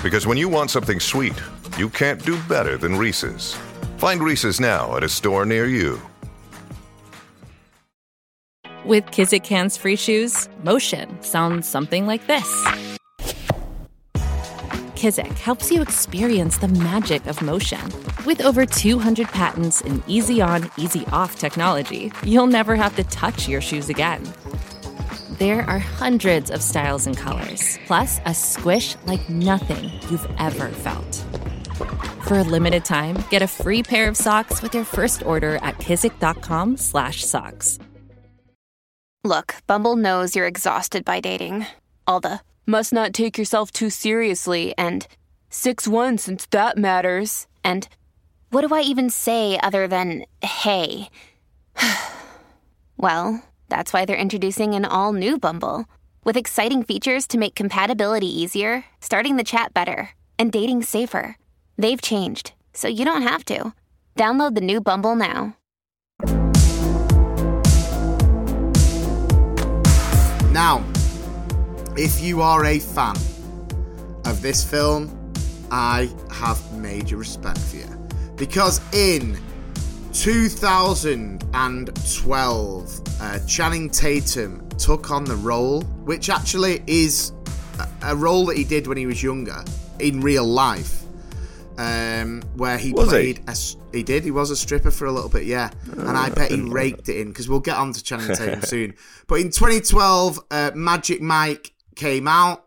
Because 0.02 0.26
when 0.26 0.38
you 0.38 0.48
want 0.48 0.72
something 0.72 1.00
sweet, 1.00 1.40
you 1.78 1.90
can't 1.90 2.24
do 2.24 2.42
better 2.44 2.78
than 2.78 2.96
Reese's. 2.96 3.54
Find 3.98 4.24
Reese's 4.24 4.60
now 4.60 4.96
at 4.96 5.04
a 5.04 5.10
store 5.10 5.46
near 5.46 5.66
you. 5.66 6.02
With 8.86 9.06
Kizik 9.08 9.46
hands 9.46 9.76
free 9.76 9.98
shoes, 9.98 10.48
motion 10.64 11.22
sounds 11.22 11.68
something 11.68 12.08
like 12.08 12.26
this. 12.28 12.50
Kizik 14.96 15.38
helps 15.38 15.72
you 15.72 15.82
experience 15.82 16.58
the 16.58 16.70
magic 16.70 17.26
of 17.28 17.42
motion. 17.42 17.82
With 18.26 18.42
over 18.42 18.66
200 18.66 19.28
patents 19.28 19.82
and 19.82 20.02
easy 20.08 20.42
on, 20.42 20.70
easy 20.78 21.06
off 21.08 21.36
technology, 21.36 22.12
you'll 22.24 22.48
never 22.48 22.76
have 22.76 22.96
to 22.96 23.04
touch 23.06 23.48
your 23.48 23.62
shoes 23.62 23.90
again. 23.90 24.24
There 25.40 25.68
are 25.70 25.80
hundreds 25.80 26.52
of 26.52 26.62
styles 26.62 27.08
and 27.08 27.16
colors, 27.16 27.80
plus 27.88 28.20
a 28.26 28.34
squish 28.34 28.98
like 29.06 29.30
nothing 29.30 29.86
you've 30.10 30.28
ever 30.38 30.68
felt. 30.68 31.16
For 32.26 32.40
a 32.40 32.44
limited 32.44 32.84
time, 32.84 33.24
get 33.30 33.42
a 33.42 33.48
free 33.48 33.82
pair 33.82 34.10
of 34.10 34.18
socks 34.18 34.62
with 34.62 34.76
your 34.76 34.84
first 34.84 35.26
order 35.26 35.56
at 35.64 35.78
kizik.com/socks. 35.78 37.80
Look, 39.24 39.56
Bumble 39.66 39.96
knows 39.96 40.36
you're 40.36 40.46
exhausted 40.46 41.06
by 41.06 41.22
dating. 41.22 41.68
All 42.06 42.20
the 42.20 42.42
must 42.66 42.92
not 42.92 43.14
take 43.14 43.38
yourself 43.38 43.72
too 43.72 43.90
seriously 43.90 44.74
and 44.78 45.08
6-1 45.50 46.20
since 46.20 46.48
that 46.48 46.78
matters. 46.78 47.48
And 47.64 47.88
what 48.50 48.68
do 48.68 48.76
I 48.76 48.82
even 48.82 49.10
say 49.10 49.58
other 49.64 49.88
than 49.88 50.26
hey? 50.44 51.08
well, 52.98 53.42
that's 53.70 53.94
why 53.94 54.06
they're 54.06 54.18
introducing 54.18 54.74
an 54.74 54.86
all 54.86 55.14
new 55.14 55.38
Bumble 55.38 55.86
with 56.24 56.36
exciting 56.36 56.84
features 56.84 57.28
to 57.28 57.38
make 57.38 57.56
compatibility 57.56 58.28
easier, 58.28 58.86
starting 59.02 59.38
the 59.38 59.44
chat 59.44 59.74
better, 59.74 60.10
and 60.38 60.52
dating 60.52 60.84
safer. 60.84 61.38
They've 61.78 62.02
changed, 62.02 62.54
so 62.74 62.88
you 62.88 63.06
don't 63.06 63.22
have 63.22 63.46
to. 63.46 63.74
Download 64.16 64.56
the 64.56 64.62
new 64.62 64.82
Bumble 64.82 65.16
now. 65.16 65.56
Now, 70.52 70.84
if 71.96 72.20
you 72.20 72.42
are 72.42 72.66
a 72.66 72.80
fan 72.80 73.16
of 74.26 74.42
this 74.42 74.64
film, 74.64 75.32
I 75.72 76.10
have 76.32 76.60
major 76.74 77.18
respect 77.18 77.60
for 77.60 77.78
you. 77.78 78.08
Because 78.36 78.82
in 78.94 79.38
2012, 80.14 83.02
uh, 83.22 83.40
Channing 83.48 83.90
Tatum 83.90 84.68
took 84.78 85.12
on 85.12 85.24
the 85.26 85.36
role, 85.36 85.82
which 86.06 86.30
actually 86.30 86.82
is 86.88 87.32
a, 87.80 87.88
a 88.12 88.16
role 88.16 88.46
that 88.48 88.58
he 88.58 88.64
did 88.64 88.88
when 88.88 88.98
he 88.98 89.06
was 89.06 89.22
younger 89.22 89.64
in 90.00 90.22
real 90.22 90.46
life. 90.46 90.96
Um, 91.78 92.42
where 92.56 92.78
he 92.78 92.92
Was 92.92 93.06
he? 93.06 93.10
played 93.10 93.40
a 93.48 93.52
s- 93.52 93.78
he 93.94 94.04
did 94.04 94.26
he 94.26 94.32
was 94.32 94.52
a 94.52 94.56
stripper 94.58 94.92
for 94.92 95.06
a 95.06 95.12
little 95.14 95.30
bit 95.30 95.46
yeah 95.46 95.70
and 95.94 96.10
I 96.18 96.30
bet 96.30 96.52
he 96.52 96.60
raked 96.60 97.08
it 97.08 97.16
in 97.22 97.30
because 97.30 97.48
we'll 97.48 97.62
get 97.62 97.78
on 97.78 97.94
to 97.94 98.04
Channing 98.04 98.36
Tatum 98.36 98.62
soon 98.64 98.96
but 99.28 99.36
in 99.36 99.50
2012 99.50 100.40
uh, 100.52 100.72
Magic 100.76 101.22
Mike 101.22 101.72
came 101.96 102.28
out 102.28 102.66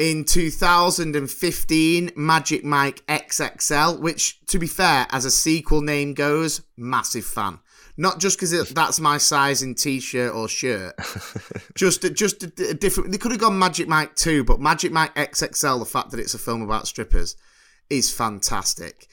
in 0.00 0.24
2015 0.24 2.10
Magic 2.16 2.64
Mike 2.64 3.06
XXL 3.06 4.00
which 4.00 4.44
to 4.46 4.58
be 4.58 4.66
fair 4.66 5.06
as 5.10 5.24
a 5.24 5.30
sequel 5.30 5.82
name 5.82 6.14
goes 6.14 6.62
massive 6.76 7.24
fan 7.24 7.60
not 7.96 8.18
just 8.18 8.38
because 8.38 8.70
that's 8.70 8.98
my 8.98 9.18
size 9.18 9.62
in 9.62 9.74
t-shirt 9.74 10.34
or 10.34 10.48
shirt 10.48 10.94
just 11.74 12.02
a, 12.04 12.10
just 12.10 12.42
a, 12.42 12.70
a 12.70 12.74
different 12.74 13.12
they 13.12 13.18
could 13.18 13.30
have 13.30 13.40
gone 13.40 13.58
Magic 13.58 13.86
Mike 13.86 14.16
2 14.16 14.42
but 14.44 14.58
Magic 14.58 14.90
Mike 14.90 15.14
XXL 15.14 15.78
the 15.78 15.84
fact 15.84 16.10
that 16.10 16.20
it's 16.20 16.34
a 16.34 16.38
film 16.38 16.62
about 16.62 16.88
strippers 16.88 17.36
is 17.90 18.12
fantastic. 18.12 19.08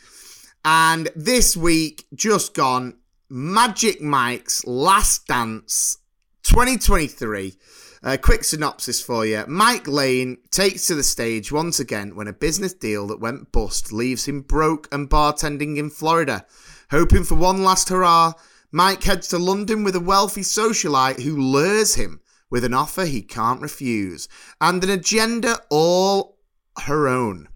And 0.63 1.09
this 1.15 1.57
week, 1.57 2.05
just 2.13 2.53
gone, 2.53 2.97
Magic 3.29 4.01
Mike's 4.01 4.65
Last 4.65 5.27
Dance 5.27 5.97
2023. 6.43 7.55
A 8.03 8.17
quick 8.17 8.43
synopsis 8.43 9.01
for 9.01 9.25
you. 9.25 9.43
Mike 9.47 9.87
Lane 9.87 10.37
takes 10.51 10.85
to 10.87 10.95
the 10.95 11.03
stage 11.03 11.51
once 11.51 11.79
again 11.79 12.15
when 12.15 12.27
a 12.27 12.33
business 12.33 12.73
deal 12.73 13.07
that 13.07 13.19
went 13.19 13.51
bust 13.51 13.91
leaves 13.91 14.27
him 14.27 14.41
broke 14.41 14.87
and 14.93 15.09
bartending 15.09 15.77
in 15.77 15.89
Florida. 15.89 16.45
Hoping 16.91 17.23
for 17.23 17.35
one 17.35 17.63
last 17.63 17.89
hurrah, 17.89 18.33
Mike 18.71 19.03
heads 19.03 19.27
to 19.29 19.39
London 19.39 19.83
with 19.83 19.95
a 19.95 19.99
wealthy 19.99 20.41
socialite 20.41 21.21
who 21.21 21.35
lures 21.35 21.95
him 21.95 22.21
with 22.51 22.63
an 22.63 22.73
offer 22.73 23.05
he 23.05 23.21
can't 23.21 23.61
refuse 23.61 24.27
and 24.61 24.83
an 24.83 24.89
agenda 24.91 25.59
all 25.69 26.37
her 26.83 27.07
own. 27.07 27.47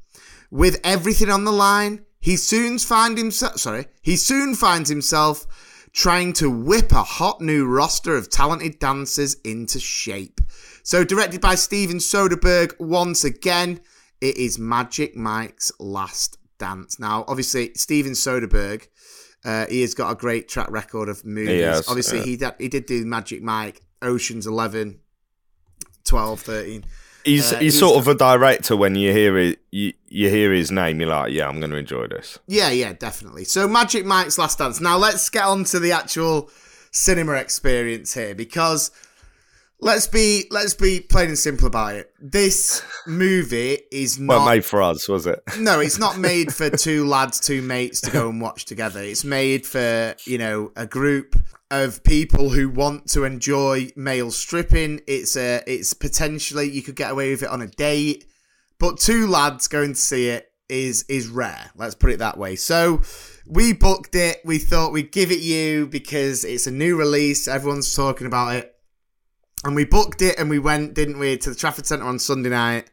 With 0.50 0.82
everything 0.84 1.30
on 1.30 1.46
the 1.46 1.52
line, 1.52 2.06
he 2.20 2.36
soon 2.36 2.80
finds 2.80 3.22
himself 3.22 3.58
sorry, 3.58 3.86
he 4.02 4.16
soon 4.16 4.56
finds 4.56 4.90
himself 4.90 5.46
trying 5.94 6.34
to 6.34 6.50
whip 6.50 6.92
a 6.92 7.04
hot 7.04 7.42
new 7.42 7.66
roster 7.66 8.16
of 8.16 8.30
talented 8.30 8.80
dancers 8.80 9.36
into 9.44 9.80
shape. 9.80 10.40
So 10.84 11.04
directed 11.04 11.42
by 11.42 11.56
Steven 11.56 11.98
Soderbergh 11.98 12.80
once 12.80 13.24
again, 13.24 13.82
it 14.20 14.38
is 14.38 14.58
Magic 14.58 15.16
Mike's 15.16 15.72
last 15.80 16.38
dance. 16.58 17.00
Now, 17.00 17.26
obviously, 17.28 17.74
Steven 17.76 18.14
Soderbergh, 18.14 18.88
uh, 19.44 19.66
he 19.68 19.82
has 19.82 19.94
got 19.94 20.12
a 20.12 20.16
great 20.16 20.48
track 20.48 20.70
record 20.72 21.10
of 21.10 21.26
movies. 21.26 21.88
obviously, 21.88 22.20
yeah. 22.20 22.26
he 22.26 22.38
did, 22.38 22.54
he 22.60 22.68
did 22.70 22.86
do 22.86 23.06
Magic 23.06 23.42
Mike, 23.42 23.82
Ocean's 24.02 24.48
11, 24.48 25.00
12, 26.06 26.40
13. 26.40 26.86
He's 27.24 27.52
Uh, 27.54 27.58
he's 27.60 27.74
he's- 27.74 27.80
sort 27.80 27.98
of 27.98 28.08
a 28.08 28.16
director 28.16 28.76
when 28.76 28.96
you 28.96 29.12
hear 29.12 29.38
it, 29.38 29.60
you, 29.72 29.94
you 30.10 30.30
hear 30.30 30.52
his 30.52 30.72
name, 30.72 31.00
you're 31.00 31.10
like, 31.10 31.32
yeah, 31.34 31.48
I'm 31.48 31.60
going 31.60 31.72
to 31.72 31.78
enjoy 31.78 32.08
this. 32.08 32.40
Yeah, 32.48 32.70
yeah, 32.72 32.94
definitely. 32.94 33.46
So 33.46 33.68
Magic 33.68 34.06
Mike's 34.06 34.38
Last 34.38 34.58
Dance. 34.58 34.80
Now 34.82 34.98
let's 34.98 35.30
get 35.30 35.44
on 35.46 35.64
to 35.66 35.80
the 35.80 35.92
actual 35.92 36.50
cinema 36.92 37.34
experience 37.34 38.14
here 38.14 38.36
because 38.36 38.92
let's 39.82 40.08
be 40.08 40.46
let's 40.52 40.74
be 40.74 41.00
plain 41.02 41.30
and 41.30 41.38
simple 41.38 41.68
about 41.68 41.96
it. 41.96 42.14
This 42.20 42.84
movie 43.06 43.80
is 43.92 44.20
not 44.20 44.38
Well, 44.38 44.46
made 44.46 44.64
for 44.64 44.82
us, 44.82 45.10
was 45.10 45.28
it? 45.28 45.42
no, 45.60 45.80
it's 45.80 45.98
not 46.00 46.18
made 46.18 46.54
for 46.54 46.70
two 46.70 47.06
lads, 47.06 47.40
two 47.40 47.62
mates 47.62 48.00
to 48.02 48.12
go 48.12 48.30
and 48.30 48.40
watch 48.40 48.66
together. 48.66 49.02
It's 49.02 49.24
made 49.24 49.66
for, 49.66 50.16
you 50.26 50.38
know, 50.38 50.72
a 50.76 50.86
group 50.86 51.36
of 51.70 52.04
people 52.04 52.50
who 52.50 52.70
want 52.70 53.08
to 53.08 53.24
enjoy 53.24 53.90
male 53.96 54.32
stripping. 54.32 55.02
It's 55.08 55.36
a 55.36 55.64
it's 55.68 55.94
potentially 55.94 56.70
you 56.70 56.82
could 56.84 56.96
get 56.96 57.12
away 57.12 57.32
with 57.32 57.44
it 57.44 57.50
on 57.50 57.62
a 57.62 57.68
date, 57.68 58.26
but 58.80 59.00
two 59.00 59.28
lads 59.28 59.68
going 59.68 59.94
to 59.94 60.00
see 60.00 60.30
it 60.30 60.48
is 60.70 61.04
is 61.10 61.28
rare. 61.28 61.72
Let's 61.76 61.96
put 61.96 62.12
it 62.12 62.20
that 62.20 62.38
way. 62.38 62.56
So 62.56 63.02
we 63.48 63.74
booked 63.74 64.16
it. 64.16 64.42
We 64.46 64.60
thought 64.60 64.94
we'd 64.94 65.12
give 65.12 65.32
it 65.32 65.40
you 65.40 65.88
because 65.88 66.46
it's 66.46 66.68
a 66.68 66.72
new 66.72 66.98
release. 66.98 67.48
Everyone's 67.48 67.94
talking 67.94 68.28
about 68.28 68.56
it. 68.56 68.76
And 69.64 69.76
we 69.76 69.86
booked 69.86 70.22
it 70.22 70.40
and 70.40 70.50
we 70.50 70.60
went, 70.60 70.96
didn't 70.96 71.20
we, 71.20 71.38
to 71.38 71.50
the 71.50 71.56
Trafford 71.56 71.86
Centre 71.86 72.06
on 72.06 72.18
Sunday 72.20 72.50
night 72.50 72.90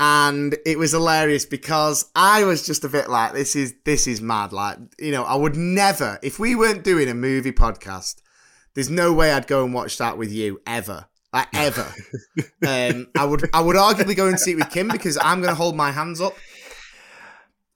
and 0.00 0.56
it 0.64 0.78
was 0.78 0.92
hilarious 0.92 1.44
because 1.44 2.10
I 2.16 2.44
was 2.44 2.64
just 2.64 2.84
a 2.84 2.88
bit 2.88 3.10
like, 3.10 3.34
this 3.34 3.54
is 3.54 3.74
this 3.84 4.06
is 4.06 4.22
mad. 4.22 4.50
Like, 4.50 4.78
you 4.98 5.12
know, 5.12 5.24
I 5.24 5.36
would 5.36 5.56
never, 5.56 6.18
if 6.22 6.38
we 6.38 6.56
weren't 6.56 6.82
doing 6.82 7.10
a 7.10 7.14
movie 7.14 7.52
podcast, 7.52 8.22
there's 8.74 8.88
no 8.88 9.12
way 9.12 9.30
I'd 9.30 9.46
go 9.46 9.62
and 9.62 9.74
watch 9.74 9.98
that 9.98 10.16
with 10.16 10.32
you 10.32 10.62
ever. 10.66 11.06
Like 11.34 11.48
ever. 11.54 11.86
um, 12.66 13.08
I 13.16 13.24
would 13.26 13.50
I 13.52 13.60
would 13.60 13.76
arguably 13.76 14.16
go 14.16 14.26
and 14.26 14.40
see 14.40 14.52
it 14.52 14.56
with 14.56 14.70
Kim 14.70 14.88
because 14.88 15.18
I'm 15.20 15.42
gonna 15.42 15.54
hold 15.54 15.76
my 15.76 15.92
hands 15.92 16.20
up. 16.20 16.34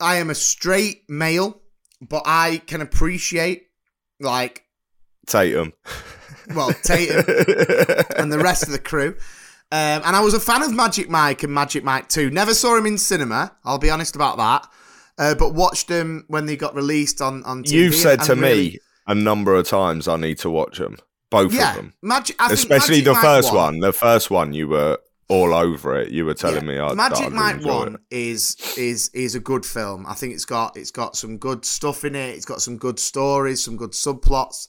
I 0.00 0.16
am 0.16 0.30
a 0.30 0.34
straight 0.34 1.02
male, 1.08 1.60
but 2.00 2.22
I 2.24 2.62
can 2.66 2.80
appreciate 2.80 3.68
like 4.18 4.64
Tatum. 5.26 5.74
Well, 6.54 6.72
Tatum 6.82 7.24
and 8.16 8.32
the 8.32 8.38
rest 8.38 8.64
of 8.64 8.70
the 8.70 8.78
crew. 8.78 9.16
Um, 9.72 10.02
and 10.04 10.14
I 10.16 10.20
was 10.20 10.34
a 10.34 10.40
fan 10.40 10.62
of 10.62 10.72
Magic 10.72 11.08
Mike 11.08 11.42
and 11.42 11.52
Magic 11.52 11.82
Mike 11.82 12.08
2. 12.08 12.30
Never 12.30 12.54
saw 12.54 12.76
him 12.76 12.86
in 12.86 12.98
cinema, 12.98 13.56
I'll 13.64 13.78
be 13.78 13.90
honest 13.90 14.14
about 14.14 14.36
that. 14.36 14.68
Uh, 15.16 15.34
but 15.34 15.54
watched 15.54 15.88
them 15.88 16.24
when 16.28 16.46
they 16.46 16.56
got 16.56 16.74
released 16.74 17.20
on, 17.20 17.42
on 17.44 17.64
TV. 17.64 17.72
You've 17.72 17.94
said 17.94 18.20
to 18.22 18.34
really- 18.34 18.70
me 18.70 18.78
a 19.06 19.14
number 19.14 19.54
of 19.54 19.66
times 19.66 20.08
I 20.08 20.16
need 20.16 20.38
to 20.38 20.50
watch 20.50 20.78
them, 20.78 20.98
both 21.30 21.52
yeah, 21.52 21.70
of 21.70 21.76
them. 21.76 21.94
Magic, 22.02 22.36
I 22.38 22.48
think 22.48 22.58
Especially 22.58 22.96
Magic 22.96 23.04
the 23.04 23.12
Mike 23.14 23.22
first 23.22 23.54
one. 23.54 23.80
The 23.80 23.92
first 23.92 24.30
one, 24.30 24.52
you 24.52 24.68
were 24.68 24.98
all 25.28 25.54
over 25.54 25.98
it. 25.98 26.10
You 26.10 26.24
were 26.24 26.34
telling 26.34 26.66
me 26.66 26.78
I 26.78 26.92
Magic 26.94 27.32
Mike 27.32 27.64
One 27.64 27.94
it. 27.94 28.00
is 28.10 28.56
is 28.76 29.08
is 29.14 29.34
a 29.34 29.40
good 29.40 29.64
film. 29.64 30.06
I 30.06 30.14
think 30.14 30.34
it's 30.34 30.44
got 30.44 30.76
it's 30.76 30.90
got 30.90 31.16
some 31.16 31.38
good 31.38 31.64
stuff 31.64 32.04
in 32.04 32.14
it. 32.14 32.34
It's 32.34 32.44
got 32.44 32.60
some 32.60 32.76
good 32.76 32.98
stories, 32.98 33.64
some 33.64 33.76
good 33.76 33.92
subplots. 33.92 34.68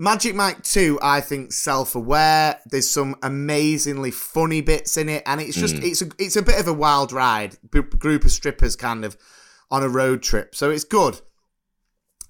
Magic 0.00 0.34
Mike 0.34 0.62
Two, 0.62 0.98
I 1.02 1.20
think, 1.20 1.52
self-aware. 1.52 2.60
There's 2.66 2.88
some 2.88 3.16
amazingly 3.22 4.12
funny 4.12 4.60
bits 4.60 4.96
in 4.96 5.08
it, 5.08 5.24
and 5.26 5.40
it's 5.40 5.56
just 5.56 5.74
Mm. 5.76 5.84
it's 5.84 6.02
a 6.02 6.08
it's 6.18 6.36
a 6.36 6.42
bit 6.42 6.60
of 6.60 6.68
a 6.68 6.72
wild 6.72 7.10
ride. 7.12 7.58
B- 7.70 7.80
group 7.82 8.24
of 8.24 8.30
strippers 8.30 8.76
kind 8.76 9.04
of 9.04 9.16
on 9.70 9.82
a 9.82 9.88
road 9.88 10.22
trip, 10.22 10.54
so 10.54 10.70
it's 10.70 10.84
good. 10.84 11.20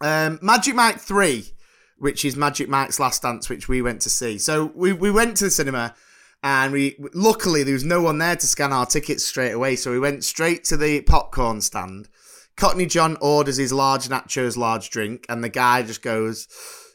Um, 0.01 0.39
Magic 0.41 0.75
Mike 0.75 0.99
Three, 1.01 1.53
which 1.99 2.25
is 2.25 2.37
Magic 2.37 2.69
Mike's 2.69 2.99
Last 2.99 3.23
Dance, 3.23 3.49
which 3.49 3.69
we 3.69 3.83
went 3.83 4.01
to 4.03 4.11
see. 4.11 4.39
So 4.39 4.73
we 4.75 4.93
we 4.93 5.11
went 5.11 5.37
to 5.39 5.45
the 5.45 5.51
cinema, 5.51 5.95
and 6.43 6.73
we 6.73 6.97
luckily 7.13 7.65
there 7.65 7.75
was 7.75 7.85
no 7.85 8.01
one 8.01 8.17
there 8.19 8.37
to 8.37 8.47
scan 8.47 8.73
our 8.73 8.87
tickets 8.87 9.27
straight 9.27 9.53
away, 9.53 9.77
so 9.77 9.91
we 9.91 9.99
went 9.99 10.25
straight 10.25 10.65
to 10.65 10.77
the 10.79 11.03
popcorn 11.03 11.61
stand. 11.61 12.09
Cockney 12.57 12.87
John 12.87 13.17
orders 13.21 13.59
his 13.59 13.73
large 13.73 14.09
nachos, 14.09 14.57
large 14.57 14.89
drink, 14.91 15.27
and 15.29 15.45
the 15.45 15.49
guy 15.49 15.83
just 15.83 16.03
goes, 16.03 16.49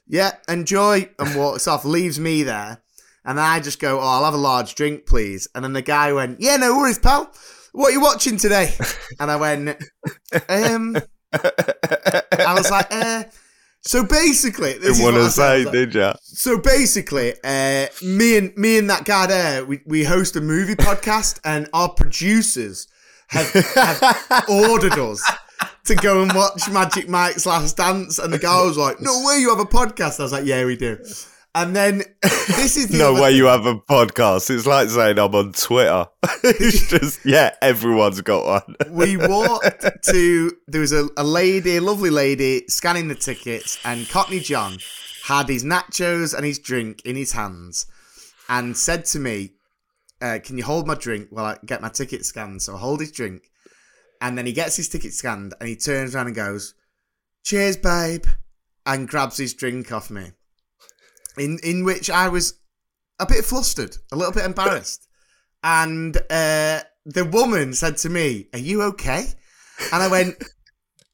"Yeah, 0.07 0.33
enjoy," 0.47 1.09
and 1.19 1.35
walks 1.35 1.67
off, 1.67 1.85
leaves 1.85 2.19
me 2.19 2.43
there. 2.43 2.81
And 3.25 3.39
I 3.39 3.59
just 3.59 3.79
go, 3.79 3.99
"Oh, 3.99 4.03
I'll 4.03 4.25
have 4.25 4.33
a 4.33 4.37
large 4.37 4.75
drink, 4.75 5.05
please." 5.05 5.47
And 5.55 5.63
then 5.63 5.73
the 5.73 5.81
guy 5.81 6.11
went, 6.13 6.41
"Yeah, 6.41 6.57
no 6.57 6.77
worries, 6.77 6.99
pal. 6.99 7.33
What 7.71 7.89
are 7.89 7.93
you 7.93 8.01
watching 8.01 8.37
today?" 8.37 8.75
And 9.19 9.31
I 9.31 9.35
went, 9.35 9.77
"Um." 10.49 10.97
I 11.33 12.53
was 12.55 12.69
like, 12.69 12.93
uh, 12.93 13.23
so 13.81 14.03
basically, 14.03 14.73
this 14.77 14.97
Didn't 14.97 15.13
want 15.13 15.25
to 15.25 15.31
say, 15.31 15.65
did 15.69 15.93
ya? 15.93 16.13
so 16.21 16.57
basically, 16.57 17.33
uh, 17.43 17.87
me 18.01 18.37
and 18.37 18.55
me 18.55 18.77
and 18.77 18.89
that 18.89 19.03
guy 19.03 19.27
there, 19.27 19.65
we, 19.65 19.81
we 19.85 20.03
host 20.05 20.35
a 20.35 20.41
movie 20.41 20.75
podcast, 20.75 21.39
and 21.43 21.67
our 21.73 21.89
producers 21.89 22.87
have, 23.27 23.51
have 23.51 24.45
ordered 24.49 24.93
us 24.97 25.21
to 25.85 25.95
go 25.95 26.21
and 26.23 26.33
watch 26.33 26.69
Magic 26.69 27.09
Mike's 27.09 27.45
Last 27.45 27.77
Dance, 27.77 28.19
and 28.19 28.33
the 28.33 28.39
guy 28.39 28.61
was 28.63 28.77
like, 28.77 28.99
"No 29.01 29.23
way, 29.25 29.39
you 29.39 29.49
have 29.49 29.59
a 29.59 29.69
podcast." 29.69 30.19
I 30.19 30.23
was 30.23 30.31
like, 30.31 30.45
"Yeah, 30.45 30.65
we 30.65 30.75
do." 30.75 30.97
And 31.55 31.75
then 31.75 32.01
this 32.21 32.77
is 32.77 32.87
the 32.87 32.97
no 32.97 33.13
way 33.13 33.29
thing. 33.29 33.37
you 33.37 33.45
have 33.45 33.65
a 33.67 33.75
podcast. 33.75 34.49
It's 34.49 34.65
like 34.65 34.89
saying 34.89 35.19
I'm 35.19 35.35
on 35.35 35.53
Twitter. 35.53 36.07
it's 36.43 36.89
just 36.89 37.23
yeah, 37.25 37.53
everyone's 37.61 38.21
got 38.21 38.45
one. 38.45 38.75
we 38.89 39.17
walked 39.17 39.85
to 40.05 40.51
there 40.67 40.81
was 40.81 40.91
a, 40.91 41.07
a 41.15 41.23
lady, 41.23 41.77
a 41.77 41.81
lovely 41.81 42.09
lady, 42.09 42.63
scanning 42.69 43.07
the 43.07 43.15
tickets, 43.15 43.77
and 43.85 44.09
Cockney 44.09 44.39
John 44.39 44.77
had 45.25 45.47
his 45.47 45.63
nachos 45.63 46.35
and 46.35 46.43
his 46.45 46.57
drink 46.57 47.01
in 47.05 47.15
his 47.15 47.33
hands, 47.33 47.85
and 48.49 48.75
said 48.75 49.05
to 49.05 49.19
me, 49.19 49.51
uh, 50.21 50.39
"Can 50.43 50.57
you 50.57 50.63
hold 50.63 50.87
my 50.87 50.95
drink 50.95 51.27
while 51.29 51.45
I 51.45 51.57
get 51.63 51.81
my 51.81 51.89
ticket 51.89 52.25
scanned?" 52.25 52.63
So 52.63 52.75
I 52.75 52.79
hold 52.79 52.99
his 52.99 53.11
drink, 53.11 53.51
and 54.23 54.35
then 54.37 54.47
he 54.47 54.53
gets 54.53 54.75
his 54.77 54.89
ticket 54.89 55.13
scanned, 55.13 55.53
and 55.59 55.69
he 55.69 55.75
turns 55.75 56.15
around 56.15 56.27
and 56.27 56.35
goes, 56.35 56.73
"Cheers, 57.43 57.77
babe," 57.77 58.25
and 58.85 59.07
grabs 59.07 59.37
his 59.37 59.53
drink 59.53 59.91
off 59.91 60.09
me. 60.09 60.31
In 61.37 61.59
in 61.63 61.83
which 61.83 62.09
I 62.09 62.29
was 62.29 62.55
a 63.19 63.25
bit 63.27 63.45
flustered, 63.45 63.97
a 64.11 64.15
little 64.15 64.33
bit 64.33 64.45
embarrassed. 64.45 65.07
And 65.63 66.17
uh, 66.29 66.81
the 67.05 67.25
woman 67.31 67.73
said 67.73 67.97
to 67.97 68.09
me, 68.09 68.47
Are 68.53 68.59
you 68.59 68.81
okay? 68.83 69.25
And 69.93 70.03
I 70.03 70.07
went, 70.09 70.35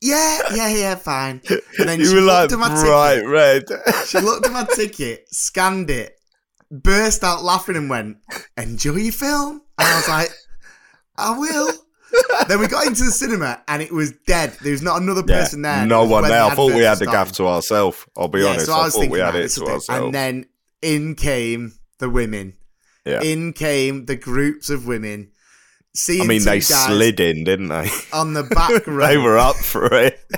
Yeah, 0.02 0.40
yeah, 0.56 0.70
yeah, 0.70 0.96
fine. 0.96 1.42
And 1.78 1.88
then 1.88 2.00
You 2.00 2.06
she 2.08 2.16
were 2.16 2.22
like 2.22 2.50
looked 2.50 2.54
at 2.54 2.60
my 2.60 2.82
bright 2.84 3.16
ticket. 3.16 3.30
red. 3.30 3.64
She 4.08 4.20
looked 4.20 4.46
at 4.48 4.52
my 4.52 4.66
ticket, 4.76 5.28
scanned 5.34 5.90
it, 5.92 6.16
burst 6.72 7.24
out 7.24 7.44
laughing, 7.44 7.76
and 7.76 7.90
went, 7.90 8.18
Enjoy 8.58 8.96
your 8.96 9.14
film. 9.14 9.62
And 9.78 9.88
I 9.88 9.96
was 9.98 10.08
like, 10.10 10.32
I 11.18 11.38
will. 11.38 11.74
Then 12.48 12.60
we 12.60 12.68
got 12.68 12.88
into 12.88 13.04
the 13.04 13.12
cinema 13.12 13.62
and 13.68 13.82
it 13.82 13.92
was 13.92 14.12
dead. 14.28 14.56
There 14.62 14.72
was 14.72 14.82
not 14.82 15.02
another 15.02 15.24
Yeah, 15.28 15.42
person 15.42 15.62
there. 15.62 15.86
no 15.86 16.06
one 16.06 16.24
there. 16.24 16.44
I 16.44 16.56
thought 16.56 16.74
we 16.74 16.82
had 16.82 17.00
the 17.00 17.06
gaff 17.06 17.32
to 17.34 17.48
ourselves. 17.48 18.06
I'll 18.18 18.28
be 18.28 18.44
honest. 18.46 18.66
so 18.68 18.74
I, 18.74 18.84
was 18.86 18.94
thought 18.94 19.00
thinking 19.02 19.12
we 19.14 19.20
had 19.20 19.36
it 19.36 19.50
to 19.50 19.66
ourselves. 19.66 19.90
And 19.90 20.14
then 20.14 20.46
in 20.82 21.16
came 21.16 21.74
the 22.00 22.10
women. 22.10 22.54
yeah. 23.06 23.22
In 23.22 23.54
came 23.54 24.06
the 24.06 24.16
groups 24.16 24.70
of 24.70 24.88
women. 24.88 25.32
Seeing 25.96 26.22
I 26.22 26.26
mean, 26.28 26.44
they 26.44 26.60
slid 26.62 27.20
in, 27.20 27.44
didn't 27.44 27.68
they? 27.70 27.90
on 28.14 28.34
the 28.34 28.44
back 28.44 28.86
row. 28.88 29.08
they 29.08 29.18
were 29.18 29.38
up 29.38 29.56
for 29.56 29.94
it. 29.94 30.20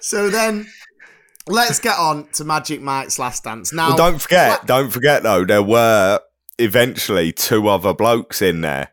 So 0.00 0.30
then, 0.30 0.66
let's 1.46 1.78
get 1.78 1.96
on 1.98 2.26
to 2.32 2.44
Magic 2.44 2.80
Mike's 2.80 3.18
Last 3.18 3.44
Dance. 3.44 3.72
Now, 3.72 3.88
Well, 3.88 3.96
don't 3.96 4.20
forget, 4.20 4.50
what- 4.50 4.66
don't 4.66 4.90
forget 4.90 5.22
though, 5.22 5.44
there 5.44 5.62
were 5.62 6.20
eventually 6.60 7.32
two 7.32 7.68
other 7.68 7.94
blokes 7.94 8.42
in 8.42 8.60
there. 8.60 8.90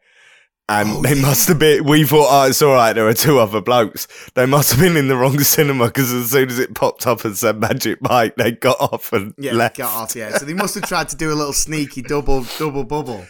And 0.69 0.89
Oh, 0.89 1.01
they 1.01 1.13
yeah. 1.15 1.21
must 1.21 1.47
have 1.47 1.59
been. 1.59 1.85
We 1.85 2.03
thought, 2.03 2.27
oh, 2.29 2.49
it's 2.49 2.61
all 2.61 2.73
right. 2.73 2.91
There 2.91 3.07
are 3.07 3.13
two 3.13 3.39
other 3.39 3.61
blokes. 3.61 4.05
They 4.33 4.45
must 4.45 4.71
have 4.71 4.81
been 4.81 4.97
in 4.97 5.07
the 5.07 5.15
wrong 5.15 5.39
cinema 5.39 5.85
because 5.87 6.11
as 6.11 6.31
soon 6.31 6.49
as 6.49 6.59
it 6.59 6.75
popped 6.75 7.07
up 7.07 7.23
and 7.23 7.37
said 7.37 7.57
Magic 7.59 8.01
Mike, 8.01 8.35
they 8.35 8.51
got 8.51 8.75
off 8.81 9.13
and 9.13 9.33
yeah, 9.37 9.53
left. 9.53 9.77
got 9.77 9.93
off. 9.93 10.15
Yeah, 10.15 10.31
so 10.37 10.43
they 10.45 10.53
must 10.53 10.75
have 10.75 10.83
tried 10.83 11.07
to 11.09 11.15
do 11.15 11.31
a 11.31 11.35
little 11.35 11.53
sneaky 11.53 12.01
double 12.01 12.45
double 12.59 12.83
bubble, 12.83 13.25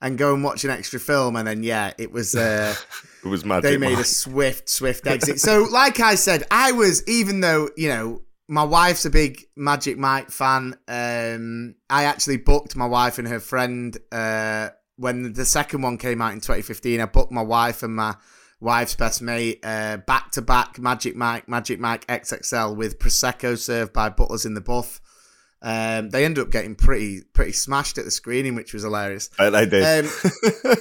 and 0.00 0.16
go 0.16 0.32
and 0.32 0.44
watch 0.44 0.62
an 0.64 0.70
extra 0.70 1.00
film, 1.00 1.34
and 1.34 1.48
then 1.48 1.64
yeah, 1.64 1.92
it 1.98 2.12
was. 2.12 2.34
Uh, 2.36 2.74
It 3.24 3.26
was 3.28 3.44
Magic 3.44 3.64
they 3.64 3.76
made 3.76 3.94
Mike. 3.94 4.04
a 4.04 4.08
swift, 4.08 4.68
swift 4.68 5.04
exit. 5.08 5.40
So, 5.40 5.64
like 5.72 5.98
I 5.98 6.14
said, 6.14 6.44
I 6.52 6.70
was 6.70 7.02
even 7.08 7.40
though 7.40 7.68
you 7.76 7.88
know 7.88 8.22
my 8.48 8.64
wife's 8.64 9.04
a 9.04 9.10
big 9.10 9.44
Magic 9.56 9.98
Mike 9.98 10.30
fan. 10.30 10.74
Um, 10.88 11.74
I 11.90 12.04
actually 12.04 12.38
booked 12.38 12.74
my 12.76 12.86
wife 12.86 13.18
and 13.18 13.28
her 13.28 13.40
friend 13.40 13.96
uh, 14.10 14.70
when 14.96 15.34
the 15.34 15.44
second 15.44 15.82
one 15.82 15.98
came 15.98 16.22
out 16.22 16.32
in 16.32 16.40
2015. 16.40 17.00
I 17.00 17.06
booked 17.06 17.30
my 17.30 17.42
wife 17.42 17.82
and 17.82 17.94
my 17.94 18.16
wife's 18.60 18.94
best 18.96 19.22
mate 19.22 19.62
back 19.62 20.30
to 20.32 20.42
back 20.42 20.78
Magic 20.78 21.14
Mike, 21.14 21.48
Magic 21.48 21.78
Mike 21.78 22.06
XXL 22.06 22.74
with 22.74 22.98
prosecco 22.98 23.56
served 23.56 23.92
by 23.92 24.08
Butlers 24.08 24.46
in 24.46 24.54
the 24.54 24.60
Buff. 24.60 25.00
Um, 25.60 26.10
they 26.10 26.24
ended 26.24 26.42
up 26.42 26.50
getting 26.50 26.76
pretty 26.76 27.22
pretty 27.32 27.52
smashed 27.52 27.98
at 27.98 28.04
the 28.04 28.10
screening, 28.12 28.54
which 28.54 28.72
was 28.72 28.84
hilarious. 28.84 29.28
But 29.36 29.50
they 29.50 29.66
did. 29.66 30.04
Um, 30.04 30.10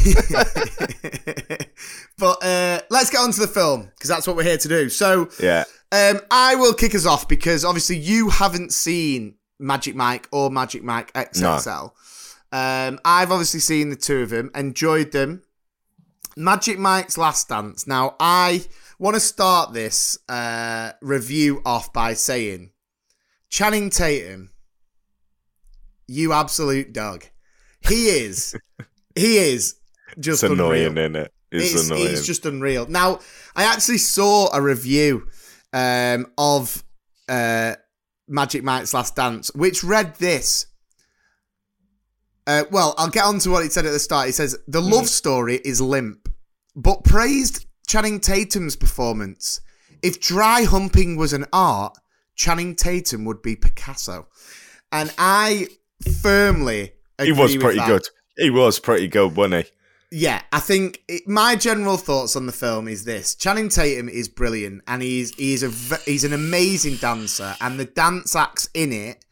but 2.18 2.44
uh, 2.44 2.80
let's 2.90 3.10
get 3.10 3.20
on 3.20 3.32
to 3.32 3.40
the 3.40 3.48
film 3.52 3.90
because 3.94 4.08
that's 4.08 4.26
what 4.26 4.36
we're 4.36 4.42
here 4.42 4.58
to 4.58 4.68
do. 4.68 4.88
So, 4.88 5.28
yeah. 5.40 5.64
um, 5.92 6.20
I 6.30 6.54
will 6.56 6.74
kick 6.74 6.94
us 6.94 7.06
off 7.06 7.28
because 7.28 7.64
obviously 7.64 7.96
you 7.96 8.30
haven't 8.30 8.72
seen 8.72 9.36
Magic 9.58 9.94
Mike 9.94 10.28
or 10.32 10.50
Magic 10.50 10.82
Mike 10.82 11.12
XXL. 11.12 11.92
Um, 12.52 12.98
I've 13.04 13.30
obviously 13.30 13.60
seen 13.60 13.90
the 13.90 13.96
two 13.96 14.22
of 14.22 14.30
them, 14.30 14.50
enjoyed 14.54 15.12
them. 15.12 15.42
Magic 16.36 16.78
Mike's 16.78 17.18
Last 17.18 17.48
Dance. 17.48 17.86
Now, 17.86 18.16
I 18.18 18.64
want 18.98 19.14
to 19.14 19.20
start 19.20 19.72
this 19.72 20.18
uh, 20.28 20.92
review 21.00 21.62
off 21.64 21.92
by 21.92 22.14
saying 22.14 22.70
Channing 23.48 23.90
Tatum, 23.90 24.50
you 26.06 26.32
absolute 26.32 26.92
dog. 26.92 27.24
He 27.80 28.08
is. 28.08 28.56
he 29.14 29.38
is 29.38 29.79
just 30.18 30.42
It's 30.42 30.52
annoying, 30.52 30.86
unreal. 30.86 31.04
isn't 31.06 31.16
it? 31.16 31.32
It's, 31.52 31.74
It's, 31.74 31.86
annoying. 31.90 32.06
it's 32.08 32.26
just 32.26 32.46
unreal. 32.46 32.86
Now, 32.86 33.20
I 33.56 33.64
actually 33.64 33.98
saw 33.98 34.48
a 34.54 34.60
review 34.62 35.26
um, 35.72 36.26
of 36.38 36.82
uh, 37.28 37.74
Magic 38.28 38.62
Mike's 38.62 38.94
Last 38.94 39.16
Dance, 39.16 39.52
which 39.54 39.82
read 39.84 40.14
this. 40.16 40.66
Uh, 42.46 42.64
well, 42.70 42.94
I'll 42.98 43.10
get 43.10 43.24
on 43.24 43.38
to 43.40 43.50
what 43.50 43.64
it 43.64 43.72
said 43.72 43.86
at 43.86 43.92
the 43.92 43.98
start. 43.98 44.28
It 44.28 44.32
says 44.34 44.56
the 44.66 44.80
love 44.80 45.08
story 45.08 45.56
is 45.64 45.80
limp, 45.80 46.28
but 46.74 47.04
praised 47.04 47.66
Channing 47.86 48.20
Tatum's 48.20 48.76
performance. 48.76 49.60
If 50.02 50.20
dry 50.20 50.62
humping 50.62 51.16
was 51.16 51.32
an 51.32 51.46
art, 51.52 51.96
Channing 52.34 52.74
Tatum 52.74 53.24
would 53.26 53.42
be 53.42 53.54
Picasso, 53.54 54.28
and 54.90 55.12
I 55.18 55.68
firmly 56.22 56.92
he 57.20 57.30
agree 57.30 57.32
was 57.32 57.52
with 57.52 57.62
pretty 57.62 57.80
good. 57.86 58.02
He 58.36 58.48
was 58.50 58.78
pretty 58.78 59.08
good, 59.08 59.36
wasn't 59.36 59.66
he? 59.66 59.72
Yeah, 60.12 60.42
I 60.52 60.58
think 60.58 61.02
it, 61.08 61.28
my 61.28 61.54
general 61.54 61.96
thoughts 61.96 62.34
on 62.34 62.46
the 62.46 62.52
film 62.52 62.88
is 62.88 63.04
this: 63.04 63.34
Channing 63.36 63.68
Tatum 63.68 64.08
is 64.08 64.28
brilliant, 64.28 64.82
and 64.88 65.02
he's 65.02 65.34
he's 65.36 65.62
a 65.62 65.70
he's 66.04 66.24
an 66.24 66.32
amazing 66.32 66.96
dancer, 66.96 67.54
and 67.60 67.78
the 67.78 67.84
dance 67.84 68.34
acts 68.34 68.68
in 68.74 68.92
it, 68.92 69.24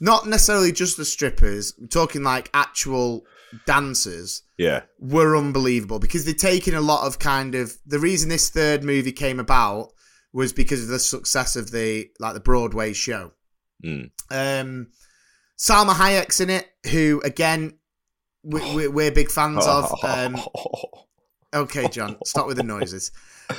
not 0.00 0.26
necessarily 0.28 0.70
just 0.72 0.98
the 0.98 1.04
strippers, 1.06 1.72
I'm 1.80 1.88
talking 1.88 2.22
like 2.22 2.50
actual 2.52 3.24
dancers, 3.66 4.42
Yeah. 4.58 4.82
were 4.98 5.34
unbelievable 5.34 5.98
because 5.98 6.26
they're 6.26 6.34
taking 6.34 6.74
a 6.74 6.82
lot 6.82 7.06
of 7.06 7.18
kind 7.18 7.54
of 7.54 7.78
the 7.86 7.98
reason 7.98 8.28
this 8.28 8.50
third 8.50 8.84
movie 8.84 9.12
came 9.12 9.40
about 9.40 9.92
was 10.34 10.52
because 10.52 10.82
of 10.82 10.88
the 10.88 10.98
success 10.98 11.56
of 11.56 11.70
the 11.70 12.10
like 12.20 12.34
the 12.34 12.40
Broadway 12.40 12.92
show. 12.92 13.32
Mm. 13.82 14.10
Um, 14.30 14.88
Salma 15.58 15.94
Hayek's 15.94 16.40
in 16.40 16.50
it, 16.50 16.68
who 16.90 17.22
again 17.24 17.77
we, 18.48 18.74
we, 18.74 18.88
we're 18.88 19.10
big 19.12 19.30
fans 19.30 19.66
of. 19.66 19.92
Um, 20.04 20.36
okay, 21.54 21.88
John, 21.88 22.16
stop 22.24 22.46
with 22.46 22.56
the 22.56 22.62
noises. 22.62 23.10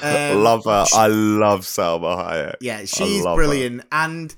Um, 0.02 0.44
love 0.44 0.66
her. 0.66 0.86
I 0.94 1.08
love 1.08 1.62
Salma 1.62 2.18
Hayek. 2.18 2.56
yeah, 2.62 2.86
she's 2.86 3.24
love 3.24 3.38
her. 3.38 3.44
brilliant, 3.44 3.84
and 3.92 4.36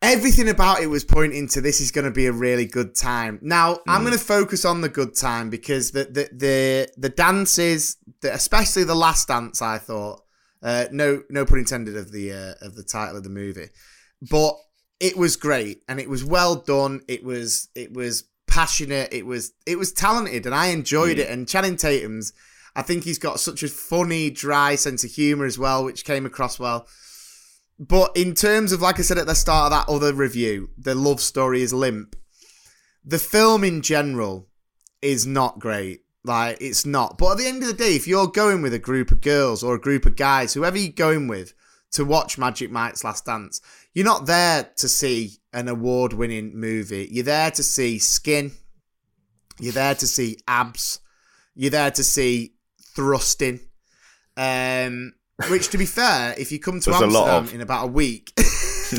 everything 0.00 0.48
about 0.48 0.80
it 0.80 0.86
was 0.86 1.04
pointing 1.04 1.48
to 1.48 1.60
this 1.60 1.80
is 1.80 1.90
going 1.90 2.04
to 2.04 2.10
be 2.10 2.26
a 2.26 2.32
really 2.32 2.66
good 2.66 2.94
time. 2.94 3.38
Now, 3.42 3.80
I'm 3.88 4.02
Mm. 4.02 4.06
going 4.06 4.18
to 4.18 4.24
focus 4.24 4.64
on 4.64 4.80
the 4.80 4.88
good 4.88 5.14
time 5.16 5.50
because 5.50 5.90
the 5.90 6.04
the 6.04 6.28
the, 6.32 6.88
the 6.96 7.08
dances, 7.08 7.96
the, 8.20 8.32
especially 8.32 8.84
the 8.84 8.94
last 8.94 9.28
dance, 9.28 9.60
I 9.62 9.78
thought, 9.78 10.22
uh, 10.62 10.86
no 10.92 11.22
no 11.30 11.44
pun 11.44 11.58
intended 11.58 11.96
of 11.96 12.12
the 12.12 12.32
uh, 12.32 12.54
of 12.66 12.74
the 12.74 12.84
title 12.84 13.16
of 13.16 13.24
the 13.24 13.30
movie, 13.30 13.68
but 14.30 14.54
it 15.00 15.16
was 15.16 15.36
great 15.36 15.82
and 15.88 16.00
it 16.00 16.08
was 16.10 16.24
well 16.24 16.56
done. 16.56 17.00
It 17.08 17.22
was 17.24 17.68
it 17.74 17.92
was 17.92 18.24
passionate. 18.58 19.08
It 19.12 19.24
was 19.24 19.52
it 19.66 19.78
was 19.78 19.92
talented, 19.92 20.44
and 20.46 20.54
I 20.54 20.66
enjoyed 20.68 21.16
Mm. 21.18 21.20
it. 21.20 21.28
And 21.30 21.48
Channing 21.48 21.76
Tatum's. 21.76 22.32
I 22.74 22.82
think 22.82 23.04
he's 23.04 23.18
got 23.18 23.40
such 23.40 23.62
a 23.62 23.68
funny, 23.68 24.30
dry 24.30 24.76
sense 24.76 25.02
of 25.04 25.10
humor 25.10 25.46
as 25.46 25.58
well, 25.58 25.84
which 25.84 26.04
came 26.04 26.24
across 26.26 26.58
well. 26.58 26.86
But 27.78 28.16
in 28.16 28.34
terms 28.34 28.72
of, 28.72 28.80
like 28.80 28.98
I 28.98 29.02
said 29.02 29.18
at 29.18 29.26
the 29.26 29.34
start 29.34 29.72
of 29.72 29.86
that 29.86 29.92
other 29.92 30.12
review, 30.12 30.70
the 30.76 30.94
love 30.94 31.20
story 31.20 31.62
is 31.62 31.72
limp. 31.72 32.14
The 33.04 33.18
film 33.18 33.64
in 33.64 33.80
general 33.82 34.48
is 35.02 35.26
not 35.26 35.58
great. 35.60 36.02
Like, 36.24 36.58
it's 36.60 36.84
not. 36.84 37.16
But 37.18 37.32
at 37.32 37.38
the 37.38 37.46
end 37.46 37.62
of 37.62 37.68
the 37.68 37.74
day, 37.84 37.94
if 37.96 38.06
you're 38.06 38.26
going 38.26 38.60
with 38.62 38.74
a 38.74 38.78
group 38.78 39.10
of 39.12 39.20
girls 39.20 39.62
or 39.62 39.74
a 39.74 39.80
group 39.80 40.04
of 40.06 40.16
guys, 40.16 40.54
whoever 40.54 40.76
you're 40.76 40.92
going 40.92 41.26
with, 41.28 41.54
to 41.92 42.04
watch 42.04 42.38
Magic 42.38 42.70
Mike's 42.70 43.02
Last 43.04 43.24
Dance, 43.24 43.60
you're 43.98 44.04
not 44.04 44.26
there 44.26 44.62
to 44.76 44.86
see 44.86 45.32
an 45.52 45.66
award 45.66 46.12
winning 46.12 46.54
movie. 46.54 47.08
You're 47.10 47.24
there 47.24 47.50
to 47.50 47.64
see 47.64 47.98
skin. 47.98 48.52
You're 49.58 49.72
there 49.72 49.96
to 49.96 50.06
see 50.06 50.38
abs. 50.46 51.00
You're 51.56 51.72
there 51.72 51.90
to 51.90 52.04
see 52.04 52.54
thrusting. 52.94 53.58
Um, 54.36 55.14
which, 55.48 55.70
to 55.70 55.78
be 55.78 55.84
fair, 55.84 56.32
if 56.38 56.52
you 56.52 56.60
come 56.60 56.78
to 56.78 56.90
There's 56.90 57.02
Amsterdam 57.02 57.42
of- 57.42 57.54
in 57.54 57.60
about 57.60 57.86
a 57.86 57.88
week, 57.88 58.32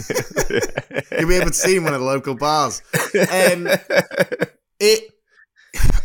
you'll 1.18 1.30
be 1.30 1.36
able 1.36 1.48
to 1.48 1.54
see 1.54 1.78
in 1.78 1.86
one 1.86 1.94
of 1.94 2.02
the 2.02 2.06
local 2.06 2.36
bars. 2.36 2.82
Um, 2.94 3.70
it 4.82 5.14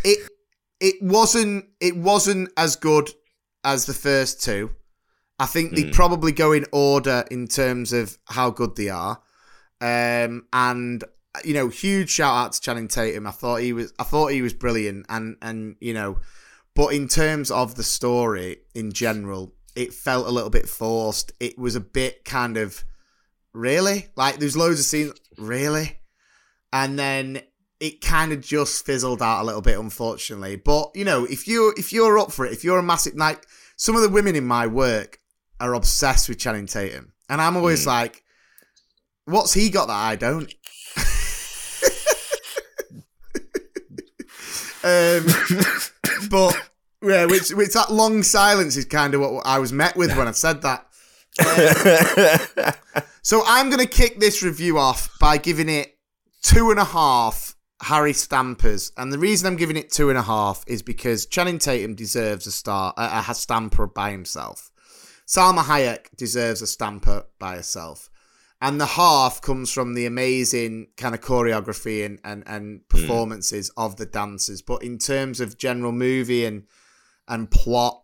it 0.04 0.28
it 0.78 0.94
wasn't 1.02 1.64
it 1.80 1.96
wasn't 1.96 2.48
as 2.56 2.76
good 2.76 3.10
as 3.64 3.86
the 3.86 3.92
first 3.92 4.40
two. 4.40 4.70
I 5.38 5.46
think 5.46 5.74
they 5.74 5.84
Mm. 5.84 5.92
probably 5.92 6.32
go 6.32 6.52
in 6.52 6.64
order 6.72 7.24
in 7.30 7.48
terms 7.48 7.92
of 7.92 8.18
how 8.26 8.50
good 8.50 8.76
they 8.76 8.88
are. 8.88 9.20
Um, 9.80 10.46
and 10.52 11.02
you 11.44 11.52
know, 11.52 11.68
huge 11.68 12.10
shout 12.10 12.46
out 12.46 12.52
to 12.52 12.60
Channing 12.60 12.86
Tatum. 12.86 13.26
I 13.26 13.32
thought 13.32 13.60
he 13.60 13.72
was 13.72 13.92
I 13.98 14.04
thought 14.04 14.28
he 14.32 14.42
was 14.42 14.52
brilliant 14.52 15.06
and 15.08 15.36
and 15.42 15.76
you 15.80 15.92
know, 15.92 16.18
but 16.76 16.94
in 16.94 17.08
terms 17.08 17.50
of 17.50 17.74
the 17.74 17.82
story 17.82 18.58
in 18.74 18.92
general, 18.92 19.52
it 19.74 19.92
felt 19.92 20.28
a 20.28 20.30
little 20.30 20.50
bit 20.50 20.68
forced. 20.68 21.32
It 21.40 21.58
was 21.58 21.74
a 21.74 21.80
bit 21.80 22.24
kind 22.24 22.56
of 22.56 22.84
really 23.52 24.08
like 24.16 24.38
there's 24.38 24.56
loads 24.56 24.78
of 24.78 24.86
scenes 24.86 25.14
really, 25.36 25.98
and 26.72 26.96
then 26.98 27.42
it 27.80 28.00
kind 28.00 28.32
of 28.32 28.40
just 28.40 28.86
fizzled 28.86 29.20
out 29.20 29.42
a 29.42 29.44
little 29.44 29.60
bit, 29.60 29.78
unfortunately. 29.78 30.54
But 30.56 30.92
you 30.94 31.04
know, 31.04 31.24
if 31.24 31.48
you 31.48 31.74
if 31.76 31.92
you're 31.92 32.18
up 32.18 32.30
for 32.30 32.46
it, 32.46 32.52
if 32.52 32.62
you're 32.62 32.78
a 32.78 32.82
massive 32.82 33.16
like 33.16 33.44
some 33.76 33.96
of 33.96 34.02
the 34.02 34.08
women 34.08 34.36
in 34.36 34.46
my 34.46 34.68
work 34.68 35.18
are 35.60 35.74
obsessed 35.74 36.28
with 36.28 36.38
Channing 36.38 36.66
Tatum, 36.66 37.12
and 37.28 37.40
I'm 37.40 37.56
always 37.56 37.86
like, 37.86 38.24
what's 39.24 39.54
he 39.54 39.70
got 39.70 39.86
that 39.86 39.94
I 39.94 40.16
don't? 40.16 40.42
um, 44.84 45.26
but 46.30 46.70
yeah, 47.02 47.24
which 47.26 47.50
which 47.50 47.74
that 47.74 47.90
long 47.90 48.22
silence 48.22 48.76
is 48.76 48.84
kind 48.84 49.14
of 49.14 49.20
what 49.20 49.46
I 49.46 49.58
was 49.58 49.72
met 49.72 49.96
with 49.96 50.16
when 50.16 50.28
I 50.28 50.32
said 50.32 50.62
that. 50.62 50.86
So 53.24 53.42
I'm 53.46 53.70
going 53.70 53.80
to 53.80 53.90
kick 53.90 54.20
this 54.20 54.42
review 54.42 54.78
off 54.78 55.18
by 55.18 55.38
giving 55.38 55.70
it 55.70 55.96
two 56.42 56.70
and 56.70 56.78
a 56.78 56.84
half 56.84 57.56
Harry 57.80 58.12
Stampers, 58.12 58.92
and 58.98 59.10
the 59.10 59.18
reason 59.18 59.46
I'm 59.46 59.56
giving 59.56 59.78
it 59.78 59.90
two 59.90 60.10
and 60.10 60.18
a 60.18 60.22
half 60.22 60.62
is 60.66 60.82
because 60.82 61.24
Channing 61.24 61.58
Tatum 61.58 61.94
deserves 61.94 62.46
a 62.46 62.52
star, 62.52 62.92
a, 62.98 63.24
a 63.26 63.34
stamper 63.34 63.86
by 63.86 64.10
himself. 64.10 64.70
Salma 65.26 65.62
Hayek 65.62 66.14
deserves 66.16 66.62
a 66.62 66.66
stamper 66.66 67.24
by 67.38 67.56
herself, 67.56 68.10
and 68.60 68.80
the 68.80 68.86
half 68.86 69.40
comes 69.40 69.72
from 69.72 69.94
the 69.94 70.06
amazing 70.06 70.88
kind 70.96 71.14
of 71.14 71.20
choreography 71.20 72.04
and 72.04 72.20
and, 72.24 72.44
and 72.46 72.80
hmm. 72.80 72.96
performances 72.96 73.70
of 73.76 73.96
the 73.96 74.06
dancers. 74.06 74.62
But 74.62 74.82
in 74.82 74.98
terms 74.98 75.40
of 75.40 75.58
general 75.58 75.92
movie 75.92 76.44
and 76.44 76.64
and 77.26 77.50
plot, 77.50 78.02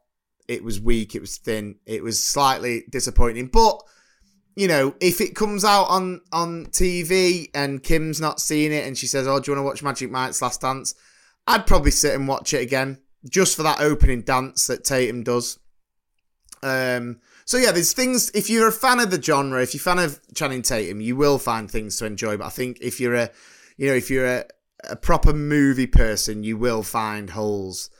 it 0.48 0.64
was 0.64 0.80
weak, 0.80 1.14
it 1.14 1.20
was 1.20 1.36
thin, 1.36 1.76
it 1.86 2.02
was 2.02 2.24
slightly 2.24 2.84
disappointing, 2.90 3.48
but 3.48 3.82
you 4.56 4.68
know, 4.68 4.94
if 5.00 5.20
it 5.20 5.36
comes 5.36 5.64
out 5.64 5.84
on 5.84 6.20
on 6.32 6.66
TV 6.66 7.48
and 7.54 7.82
Kim's 7.82 8.20
not 8.20 8.40
seeing 8.40 8.72
it 8.72 8.86
and 8.86 8.98
she 8.98 9.06
says, 9.06 9.26
"Oh, 9.26 9.38
do 9.38 9.50
you 9.50 9.56
want 9.56 9.64
to 9.64 9.68
watch 9.68 9.82
Magic 9.82 10.10
Mike's 10.10 10.42
Last 10.42 10.60
Dance?" 10.60 10.94
I'd 11.46 11.66
probably 11.66 11.92
sit 11.92 12.14
and 12.14 12.28
watch 12.28 12.52
it 12.52 12.60
again 12.60 12.98
just 13.28 13.56
for 13.56 13.62
that 13.62 13.80
opening 13.80 14.22
dance 14.22 14.66
that 14.66 14.84
Tatum 14.84 15.22
does. 15.22 15.58
Um, 16.62 17.20
so 17.44 17.56
yeah, 17.56 17.72
there's 17.72 17.92
things. 17.92 18.30
If 18.34 18.48
you're 18.50 18.68
a 18.68 18.72
fan 18.72 19.00
of 19.00 19.10
the 19.10 19.20
genre, 19.20 19.62
if 19.62 19.74
you're 19.74 19.80
a 19.80 19.82
fan 19.82 19.98
of 19.98 20.20
Channing 20.34 20.62
Tatum, 20.62 21.00
you 21.00 21.16
will 21.16 21.38
find 21.38 21.70
things 21.70 21.96
to 21.96 22.06
enjoy. 22.06 22.36
But 22.36 22.46
I 22.46 22.50
think 22.50 22.78
if 22.80 23.00
you're 23.00 23.14
a, 23.14 23.30
you 23.76 23.88
know, 23.88 23.94
if 23.94 24.10
you're 24.10 24.26
a, 24.26 24.44
a 24.88 24.96
proper 24.96 25.32
movie 25.32 25.86
person, 25.86 26.44
you 26.44 26.56
will 26.56 26.82
find 26.82 27.30
holes. 27.30 27.90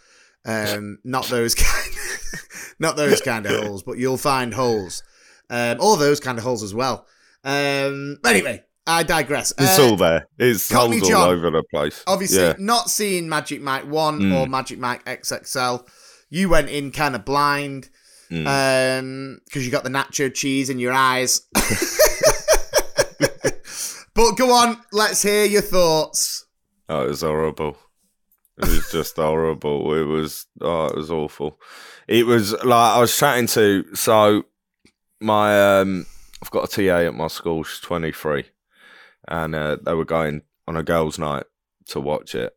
Um, 0.45 0.99
not 1.05 1.27
those 1.27 1.55
kind, 1.55 1.95
not 2.79 2.97
those 2.97 3.21
kind 3.21 3.47
of 3.47 3.65
holes, 3.65 3.83
but 3.83 3.99
you'll 3.99 4.17
find 4.19 4.55
holes. 4.55 5.03
Um, 5.51 5.79
all 5.81 5.97
those 5.97 6.21
kind 6.21 6.39
of 6.39 6.45
holes 6.45 6.63
as 6.63 6.73
well. 6.75 7.07
Um, 7.45 8.19
but 8.23 8.33
anyway, 8.37 8.63
I 8.87 9.03
digress. 9.03 9.53
It's 9.59 9.79
Uh, 9.79 9.83
all 9.91 9.97
there. 9.97 10.29
It's 10.39 10.69
Cockney 10.71 10.99
holes 10.99 11.09
John. 11.09 11.21
all 11.23 11.31
over 11.31 11.51
the 11.51 11.63
place. 11.73 12.03
Obviously, 12.07 12.39
yeah. 12.43 12.55
not 12.59 12.89
seeing 12.91 13.29
Magic 13.29 13.61
Mike 13.61 13.85
1 13.87 14.21
Mm. 14.21 14.35
or 14.35 14.47
Magic 14.47 14.79
Mike 14.79 15.05
XXL. 15.07 15.87
You 16.29 16.49
went 16.49 16.69
in 16.69 16.93
kind 16.93 17.15
of 17.17 17.25
blind 17.25 17.89
Mm. 18.31 19.41
because 19.45 19.65
you 19.65 19.73
got 19.73 19.83
the 19.83 19.91
nacho 19.91 20.33
cheese 20.33 20.71
in 20.71 20.79
your 20.79 20.93
eyes. 20.93 21.43
but 24.15 24.37
go 24.37 24.53
on, 24.53 24.79
let's 24.93 25.23
hear 25.23 25.45
your 25.45 25.63
thoughts. 25.63 26.47
Oh, 26.89 27.05
it 27.05 27.09
was 27.09 27.23
horrible. 27.23 27.77
It 28.59 28.69
was 28.69 28.91
just 28.93 29.17
horrible. 29.17 29.95
It 29.95 30.05
was 30.05 30.47
oh, 30.61 30.87
it 30.87 30.97
was 30.97 31.11
awful. 31.11 31.59
It 32.07 32.27
was 32.27 32.53
like 32.53 32.97
I 32.97 33.01
was 33.01 33.17
chatting 33.17 33.47
to 33.49 33.85
so 33.95 34.45
my 35.21 35.81
um 35.81 36.07
I've 36.43 36.51
got 36.51 36.73
a 36.73 36.87
TA 36.87 37.07
at 37.07 37.15
my 37.15 37.29
school, 37.29 37.65
she's 37.65 37.81
twenty 37.81 38.13
three. 38.13 38.45
And 39.29 39.55
uh, 39.55 39.77
they 39.85 39.95
were 39.95 40.05
going 40.05 40.43
on 40.67 40.77
a 40.77 40.83
girls' 40.83 41.19
night 41.19 41.45
to 41.89 42.01
watch 42.01 42.35
it. 42.35 42.53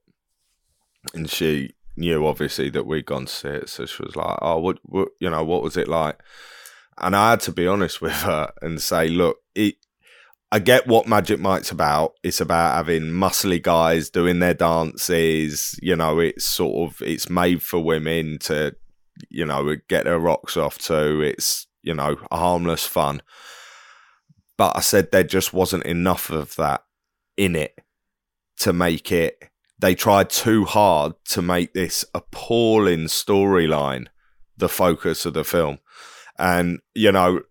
And 1.13 1.29
she 1.29 1.75
knew 1.95 2.25
obviously 2.25 2.69
that 2.71 2.85
we'd 2.85 3.05
gone 3.05 3.25
to 3.25 3.31
see 3.31 3.47
it, 3.47 3.69
so 3.69 3.85
she 3.85 4.03
was 4.03 4.15
like, 4.15 4.37
Oh, 4.41 4.59
what, 4.59 4.79
what 4.83 5.09
you 5.19 5.29
know, 5.29 5.43
what 5.43 5.63
was 5.63 5.77
it 5.77 5.87
like? 5.87 6.19
And 6.97 7.15
I 7.15 7.31
had 7.31 7.41
to 7.41 7.51
be 7.51 7.67
honest 7.67 8.01
with 8.01 8.13
her 8.13 8.51
and 8.61 8.81
say, 8.81 9.09
Look, 9.09 9.37
it 9.55 9.75
I 10.53 10.59
get 10.59 10.85
what 10.85 11.07
Magic 11.07 11.39
Mike's 11.39 11.71
about. 11.71 12.13
It's 12.21 12.39
about 12.39 12.75
having 12.75 13.05
muscly 13.05 13.59
guys 13.59 14.11
doing 14.11 14.37
their 14.37 14.53
dances. 14.53 15.79
You 15.81 15.95
know, 15.95 16.19
it's 16.19 16.45
sort 16.45 16.91
of 16.91 17.01
it's 17.01 17.27
made 17.27 17.63
for 17.63 17.79
women 17.79 18.37
to, 18.41 18.75
you 19.31 19.47
know, 19.47 19.75
get 19.89 20.03
their 20.03 20.19
rocks 20.19 20.55
off 20.55 20.77
to. 20.77 21.21
It's 21.21 21.65
you 21.81 21.95
know 21.95 22.17
harmless 22.31 22.85
fun. 22.85 23.23
But 24.55 24.77
I 24.77 24.81
said 24.81 25.11
there 25.11 25.23
just 25.23 25.53
wasn't 25.53 25.85
enough 25.85 26.29
of 26.29 26.55
that 26.57 26.83
in 27.35 27.55
it 27.55 27.79
to 28.59 28.73
make 28.73 29.11
it. 29.11 29.49
They 29.79 29.95
tried 29.95 30.29
too 30.29 30.65
hard 30.65 31.13
to 31.29 31.41
make 31.41 31.73
this 31.73 32.05
appalling 32.13 33.05
storyline 33.05 34.07
the 34.57 34.69
focus 34.69 35.25
of 35.25 35.33
the 35.33 35.43
film, 35.43 35.79
and 36.37 36.79
you 36.93 37.11
know, 37.11 37.41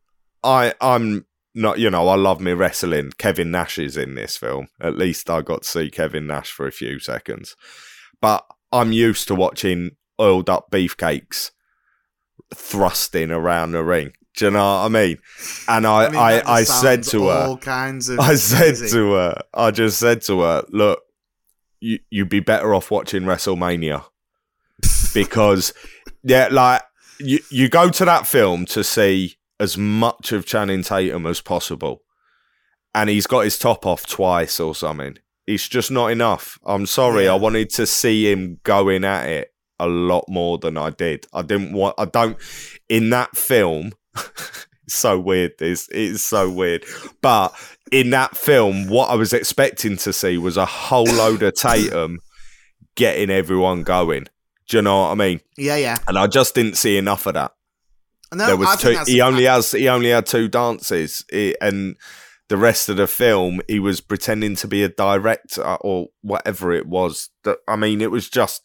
I 0.43 0.75
I'm 0.81 1.27
not 1.55 1.79
you 1.79 1.91
know 1.91 2.09
I 2.09 2.17
love 2.17 2.41
me 2.41 2.53
wrestling. 2.53 3.13
Kevin 3.19 3.51
Nash 3.51 3.79
is 3.79 3.97
in 3.97 4.15
this 4.15 4.37
film. 4.37 4.69
At 4.81 4.97
least 4.97 5.29
I 5.29 5.43
got 5.43 5.63
to 5.63 5.69
see 5.69 5.91
Kevin 5.91 6.27
Nash 6.27 6.51
for 6.51 6.67
a 6.67 6.73
few 6.73 6.99
seconds. 6.99 7.57
But 8.21 8.47
I'm 8.71 8.93
used 8.93 9.29
to 9.29 9.35
watching 9.35 9.97
oiled 10.21 10.49
up 10.49 10.71
beefcakes 10.71 11.51
thrusting 12.55 13.31
around 13.31 13.73
the 13.73 13.83
ring. 13.83 14.13
Do 14.37 14.47
you 14.47 14.51
know 14.53 14.59
what 14.59 14.87
I 14.87 14.89
mean? 14.89 15.19
And 15.69 15.87
I 15.87 16.09
mean, 16.09 16.19
I, 16.19 16.43
I, 16.47 16.63
said 16.65 17.03
to 17.05 17.29
her, 17.29 17.49
all 17.49 17.59
kinds 17.59 18.09
of. 18.09 18.19
I 18.19 18.35
said 18.37 18.77
crazy. 18.77 18.97
to 18.97 19.13
her, 19.13 19.43
I 19.53 19.71
just 19.71 19.99
said 19.99 20.23
to 20.23 20.41
her, 20.41 20.65
look, 20.71 21.03
you 21.83 21.99
you'd 22.11 22.29
be 22.29 22.41
better 22.41 22.75
off 22.75 22.91
watching 22.91 23.25
WrestleMania 23.25 24.05
because 25.13 25.75
yeah, 26.23 26.49
like 26.51 26.83
you 27.19 27.41
you 27.51 27.69
go 27.69 27.91
to 27.91 28.05
that 28.05 28.27
film 28.27 28.65
to 28.67 28.85
see 28.85 29.37
as 29.59 29.77
much 29.77 30.33
of 30.33 30.47
Channing 30.47 30.83
Tatum 30.83 31.27
as 31.27 31.41
possible, 31.41 32.03
and 32.95 33.11
he's 33.11 33.27
got 33.27 33.41
his 33.41 33.59
top 33.59 33.85
off 33.85 34.07
twice 34.07 34.61
or 34.61 34.75
something. 34.75 35.19
It's 35.47 35.69
just 35.69 35.91
not 35.91 36.09
enough. 36.09 36.59
I'm 36.65 36.87
sorry. 36.87 37.25
Yeah. 37.25 37.33
I 37.33 37.35
wanted 37.35 37.71
to 37.71 37.87
see 37.87 38.31
him 38.31 38.61
going 38.63 39.05
at 39.05 39.29
it 39.29 39.53
a 39.81 39.89
lot 39.89 40.25
more 40.29 40.59
than 40.59 40.77
I 40.77 40.91
did. 40.91 41.27
I 41.33 41.43
didn't 41.43 41.73
want. 41.73 41.97
I 41.99 42.05
don't 42.05 42.39
in 42.89 43.11
that 43.11 43.37
film. 43.37 43.93
it's 44.17 44.95
so 44.95 45.19
weird. 45.19 45.53
This 45.59 45.89
it's 45.91 46.23
so 46.23 46.49
weird. 46.49 46.85
But 47.21 47.53
in 47.93 48.11
that 48.11 48.37
film, 48.37 48.89
what 48.89 49.11
I 49.11 49.15
was 49.15 49.33
expecting 49.33 49.97
to 49.99 50.13
see 50.13 50.39
was 50.39 50.57
a 50.57 50.67
whole 50.67 51.05
load 51.05 51.43
of 51.43 51.55
Tatum 51.55 52.19
getting 52.97 53.31
everyone 53.31 53.83
going. 53.85 54.27
Do 54.69 54.79
you 54.79 54.83
know 54.83 55.03
what 55.03 55.11
I 55.11 55.15
mean? 55.15 55.41
Yeah, 55.57 55.77
yeah. 55.77 55.99
And 56.09 56.19
I 56.19 56.27
just 56.27 56.55
didn't 56.55 56.77
see 56.77 56.97
enough 56.97 57.27
of 57.27 57.35
that. 57.35 57.53
No, 58.33 58.47
there 58.47 58.57
was 58.57 58.69
I 58.69 58.77
two. 58.77 58.99
He 59.07 59.21
only 59.21 59.45
has. 59.45 59.73
He 59.73 59.89
only 59.89 60.09
had 60.09 60.25
two 60.25 60.49
dances, 60.49 61.25
He- 61.31 61.55
and 61.61 61.97
the 62.49 62.57
rest 62.57 62.89
of 62.89 62.97
the 62.97 63.07
film, 63.07 63.61
he 63.69 63.79
was 63.79 64.01
pretending 64.01 64.57
to 64.57 64.69
be 64.69 64.83
a 64.83 64.89
director 64.89 65.63
or 65.63 66.09
whatever 66.23 66.73
it 66.73 66.87
was. 66.87 67.29
That 67.45 67.59
I 67.69 67.77
mean, 67.77 68.01
it 68.01 68.11
was 68.11 68.31
just 68.31 68.63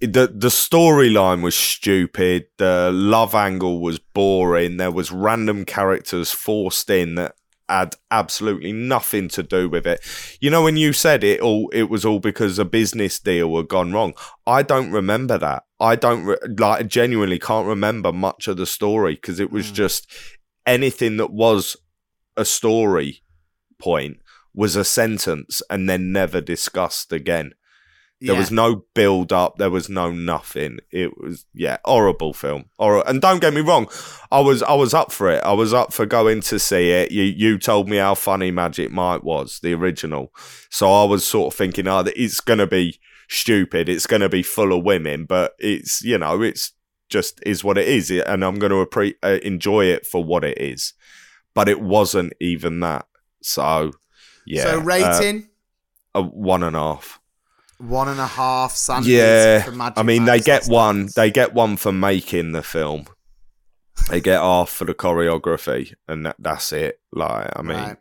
the 0.00 0.28
the 0.32 0.48
storyline 0.48 1.42
was 1.42 1.56
stupid. 1.56 2.46
The 2.58 2.90
love 2.92 3.34
angle 3.34 3.80
was 3.80 3.98
boring. 3.98 4.76
There 4.76 4.92
was 4.92 5.10
random 5.10 5.64
characters 5.64 6.30
forced 6.30 6.88
in 6.90 7.16
that 7.16 7.34
had 7.70 7.94
absolutely 8.10 8.72
nothing 8.72 9.28
to 9.28 9.42
do 9.42 9.68
with 9.68 9.86
it. 9.86 10.00
You 10.40 10.50
know, 10.50 10.64
when 10.64 10.76
you 10.76 10.92
said 10.92 11.24
it 11.24 11.40
all, 11.40 11.70
it 11.72 11.84
was 11.84 12.04
all 12.04 12.18
because 12.18 12.58
a 12.58 12.64
business 12.64 13.18
deal 13.18 13.56
had 13.56 13.68
gone 13.68 13.92
wrong. 13.92 14.14
I 14.46 14.62
don't 14.62 14.90
remember 14.90 15.38
that. 15.38 15.64
I 15.78 15.96
don't 15.96 16.24
re- 16.24 16.38
like. 16.58 16.88
Genuinely 16.88 17.38
can't 17.38 17.66
remember 17.66 18.12
much 18.12 18.48
of 18.48 18.56
the 18.56 18.66
story 18.66 19.14
because 19.14 19.40
it 19.40 19.50
was 19.50 19.70
mm. 19.70 19.74
just 19.74 20.12
anything 20.66 21.16
that 21.18 21.32
was 21.32 21.76
a 22.36 22.44
story 22.44 23.22
point 23.78 24.18
was 24.54 24.76
a 24.76 24.84
sentence 24.84 25.62
and 25.70 25.88
then 25.88 26.12
never 26.12 26.40
discussed 26.40 27.12
again. 27.12 27.52
There 28.20 28.34
Yeah. 28.34 28.40
was 28.40 28.50
no 28.50 28.84
build 28.94 29.32
up. 29.32 29.56
There 29.56 29.70
was 29.70 29.88
no 29.88 30.10
nothing. 30.10 30.78
It 30.90 31.16
was 31.18 31.46
yeah, 31.54 31.78
horrible 31.84 32.34
film. 32.34 32.66
Or 32.78 33.06
and 33.08 33.20
don't 33.20 33.40
get 33.40 33.54
me 33.54 33.60
wrong, 33.62 33.88
I 34.30 34.40
was 34.40 34.62
I 34.62 34.74
was 34.74 34.92
up 34.92 35.10
for 35.10 35.30
it. 35.30 35.42
I 35.44 35.52
was 35.52 35.72
up 35.72 35.92
for 35.92 36.04
going 36.06 36.40
to 36.42 36.58
see 36.58 36.90
it. 36.90 37.12
You 37.12 37.22
you 37.22 37.58
told 37.58 37.88
me 37.88 37.96
how 37.96 38.14
funny 38.14 38.50
Magic 38.50 38.90
Mike 38.90 39.22
was, 39.22 39.60
the 39.62 39.72
original. 39.74 40.32
So 40.70 40.92
I 40.92 41.04
was 41.04 41.26
sort 41.26 41.52
of 41.54 41.58
thinking, 41.58 41.88
oh, 41.88 42.04
it's 42.14 42.40
gonna 42.40 42.66
be 42.66 43.00
stupid. 43.28 43.88
It's 43.88 44.08
going 44.08 44.22
to 44.22 44.28
be 44.28 44.42
full 44.42 44.76
of 44.76 44.84
women, 44.84 45.24
but 45.24 45.54
it's 45.60 46.02
you 46.02 46.18
know 46.18 46.42
it's 46.42 46.72
just 47.08 47.40
is 47.46 47.62
what 47.64 47.78
it 47.78 47.86
is, 47.88 48.10
and 48.10 48.44
I'm 48.44 48.58
going 48.58 48.70
to 48.72 48.84
appre- 48.84 49.14
uh, 49.22 49.38
enjoy 49.42 49.84
it 49.86 50.04
for 50.04 50.22
what 50.22 50.44
it 50.44 50.58
is. 50.58 50.94
But 51.54 51.68
it 51.68 51.80
wasn't 51.80 52.32
even 52.40 52.80
that. 52.80 53.06
So 53.40 53.92
yeah. 54.46 54.64
So 54.64 54.78
rating 54.80 55.48
uh, 56.14 56.20
a 56.20 56.22
one 56.22 56.62
and 56.64 56.74
a 56.74 56.80
half. 56.80 57.19
One 57.80 58.08
and 58.08 58.20
a 58.20 58.26
half. 58.26 58.72
Sandys 58.74 59.06
Yeah, 59.06 59.92
I 59.96 60.02
mean 60.02 60.26
they 60.26 60.40
get 60.40 60.66
one. 60.66 61.08
They 61.16 61.30
get 61.30 61.54
one 61.54 61.76
for 61.76 61.92
making 61.92 62.52
the 62.52 62.62
film. 62.62 63.06
They 64.10 64.20
get 64.20 64.40
half 64.40 64.70
for 64.70 64.84
the 64.84 64.94
choreography, 64.94 65.94
and 66.08 66.26
that, 66.26 66.36
that's 66.38 66.72
it. 66.72 67.00
Like, 67.12 67.50
I 67.56 67.62
mean, 67.62 67.76
Right. 67.78 67.96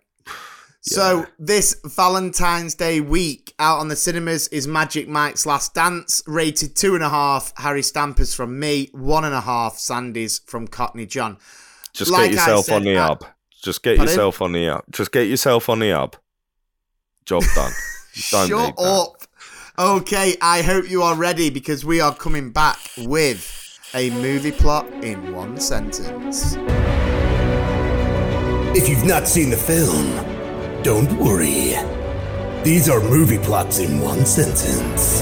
So 0.81 1.25
this 1.37 1.75
Valentine's 1.83 2.73
Day 2.73 3.01
week 3.01 3.53
out 3.59 3.79
on 3.79 3.89
the 3.89 3.95
cinemas 3.97 4.47
is 4.47 4.65
Magic 4.65 5.07
Mike's 5.09 5.45
Last 5.45 5.73
Dance, 5.73 6.23
rated 6.25 6.75
two 6.75 6.95
and 6.95 7.03
a 7.03 7.09
half. 7.09 7.53
Harry 7.57 7.83
Stampers 7.83 8.33
from 8.33 8.57
me, 8.59 8.89
one 8.93 9.25
and 9.25 9.35
a 9.35 9.41
half. 9.41 9.77
Sandy's 9.77 10.39
from 10.39 10.67
Cockney 10.67 11.05
John. 11.05 11.37
just 11.93 12.11
like 12.11 12.31
get 12.31 12.39
yourself 12.39 12.65
said, 12.67 12.75
on 12.77 12.83
the 12.83 12.97
I- 12.97 13.07
hub. 13.07 13.25
Just 13.61 13.83
get 13.83 13.97
Pardon? 13.97 14.11
yourself 14.13 14.41
on 14.41 14.51
the 14.53 14.65
hub. 14.67 14.83
Just 14.89 15.11
get 15.11 15.27
yourself 15.27 15.67
on 15.69 15.79
the 15.79 15.91
hub. 15.91 16.15
Job 17.25 17.43
done. 17.55 17.71
Don't 18.31 18.47
Shut 18.47 18.73
up. 18.79 19.18
Okay, 19.79 20.35
I 20.41 20.61
hope 20.61 20.89
you 20.89 21.03
are 21.03 21.15
ready 21.15 21.49
because 21.49 21.85
we 21.85 22.01
are 22.01 22.13
coming 22.13 22.51
back 22.51 22.77
with 22.97 23.79
a 23.93 24.09
movie 24.09 24.51
plot 24.51 24.85
in 25.01 25.33
one 25.33 25.57
sentence. 25.57 26.55
If 28.77 28.89
you've 28.89 29.05
not 29.05 29.25
seen 29.25 29.49
the 29.49 29.55
film, 29.55 30.83
don't 30.83 31.09
worry. 31.17 31.75
These 32.61 32.89
are 32.89 32.99
movie 32.99 33.37
plots 33.37 33.79
in 33.79 34.01
one 34.01 34.25
sentence. 34.25 35.21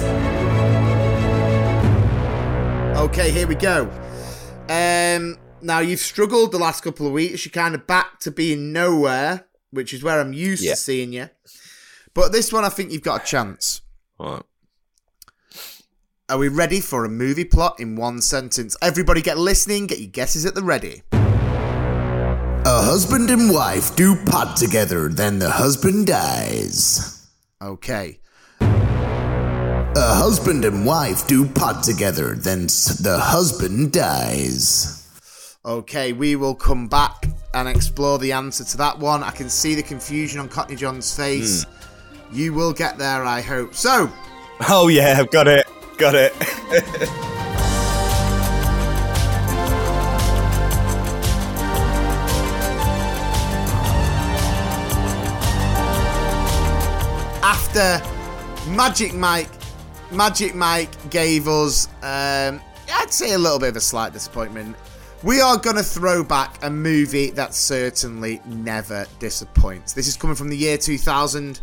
Okay, 2.99 3.29
here 3.29 3.45
we 3.45 3.53
go. 3.53 3.83
Um, 4.69 5.37
now 5.61 5.79
you've 5.81 5.99
struggled 5.99 6.51
the 6.51 6.57
last 6.57 6.83
couple 6.83 7.05
of 7.05 7.13
weeks. 7.13 7.45
You're 7.45 7.51
kind 7.51 7.75
of 7.75 7.85
back 7.85 8.19
to 8.21 8.31
being 8.31 8.73
nowhere, 8.73 9.45
which 9.69 9.93
is 9.93 10.03
where 10.03 10.19
I'm 10.19 10.33
used 10.33 10.63
Yeah. 10.63 10.71
to 10.71 10.77
seeing 10.77 11.13
you. 11.13 11.29
But 12.15 12.31
this 12.31 12.51
one, 12.51 12.65
I 12.65 12.69
think 12.69 12.91
you've 12.91 13.03
got 13.03 13.21
a 13.21 13.25
chance. 13.25 13.81
Right. 14.19 14.41
Are 16.29 16.37
we 16.37 16.49
ready 16.49 16.81
for 16.81 17.05
a 17.05 17.09
movie 17.09 17.45
plot 17.45 17.79
in 17.79 17.95
one 17.95 18.21
sentence? 18.21 18.75
Everybody 18.81 19.21
get 19.21 19.37
listening, 19.37 19.87
get 19.87 19.99
your 19.99 20.09
guesses 20.09 20.45
at 20.45 20.55
the 20.55 20.63
ready. 20.63 21.03
A 21.11 22.81
husband 22.81 23.29
and 23.29 23.49
wife 23.49 23.95
do 23.95 24.15
pot 24.25 24.57
together, 24.57 25.07
then 25.07 25.39
the 25.39 25.49
husband 25.49 26.07
dies. 26.07 27.29
Okay. 27.61 28.19
A 28.59 30.13
husband 30.15 30.65
and 30.65 30.85
wife 30.85 31.25
do 31.27 31.47
pot 31.47 31.81
together, 31.83 32.35
then 32.35 32.63
the 32.63 33.17
husband 33.21 33.93
dies. 33.93 35.07
Okay, 35.65 36.11
we 36.11 36.35
will 36.35 36.55
come 36.55 36.87
back 36.87 37.29
and 37.53 37.69
explore 37.69 38.19
the 38.19 38.33
answer 38.33 38.63
to 38.63 38.77
that 38.77 38.99
one. 38.99 39.23
I 39.23 39.31
can 39.31 39.49
see 39.49 39.75
the 39.75 39.83
confusion 39.83 40.39
on 40.39 40.49
Cockney 40.49 40.75
John's 40.75 41.15
face. 41.15 41.63
Hmm. 41.63 41.86
You 42.31 42.53
will 42.53 42.73
get 42.73 42.97
there, 42.97 43.23
I 43.25 43.41
hope. 43.41 43.73
So, 43.73 44.11
Oh 44.67 44.87
yeah, 44.87 45.15
I've 45.19 45.31
got 45.31 45.47
it. 45.47 45.67
Got 45.97 46.15
it. 46.15 46.33
after 57.43 58.01
Magic 58.71 59.13
Mike, 59.13 59.49
Magic 60.11 60.55
Mike 60.55 61.09
gave 61.09 61.47
us, 61.47 61.87
um, 62.01 62.61
I'd 62.91 63.11
say 63.11 63.33
a 63.33 63.37
little 63.37 63.59
bit 63.59 63.69
of 63.69 63.75
a 63.75 63.81
slight 63.81 64.13
disappointment. 64.13 64.75
We 65.23 65.41
are 65.41 65.57
going 65.57 65.75
to 65.75 65.83
throw 65.83 66.23
back 66.23 66.63
a 66.63 66.69
movie 66.69 67.31
that 67.31 67.53
certainly 67.53 68.41
never 68.45 69.05
disappoints. 69.19 69.93
This 69.93 70.07
is 70.07 70.17
coming 70.17 70.35
from 70.35 70.49
the 70.49 70.57
year 70.57 70.77
2000. 70.77 71.59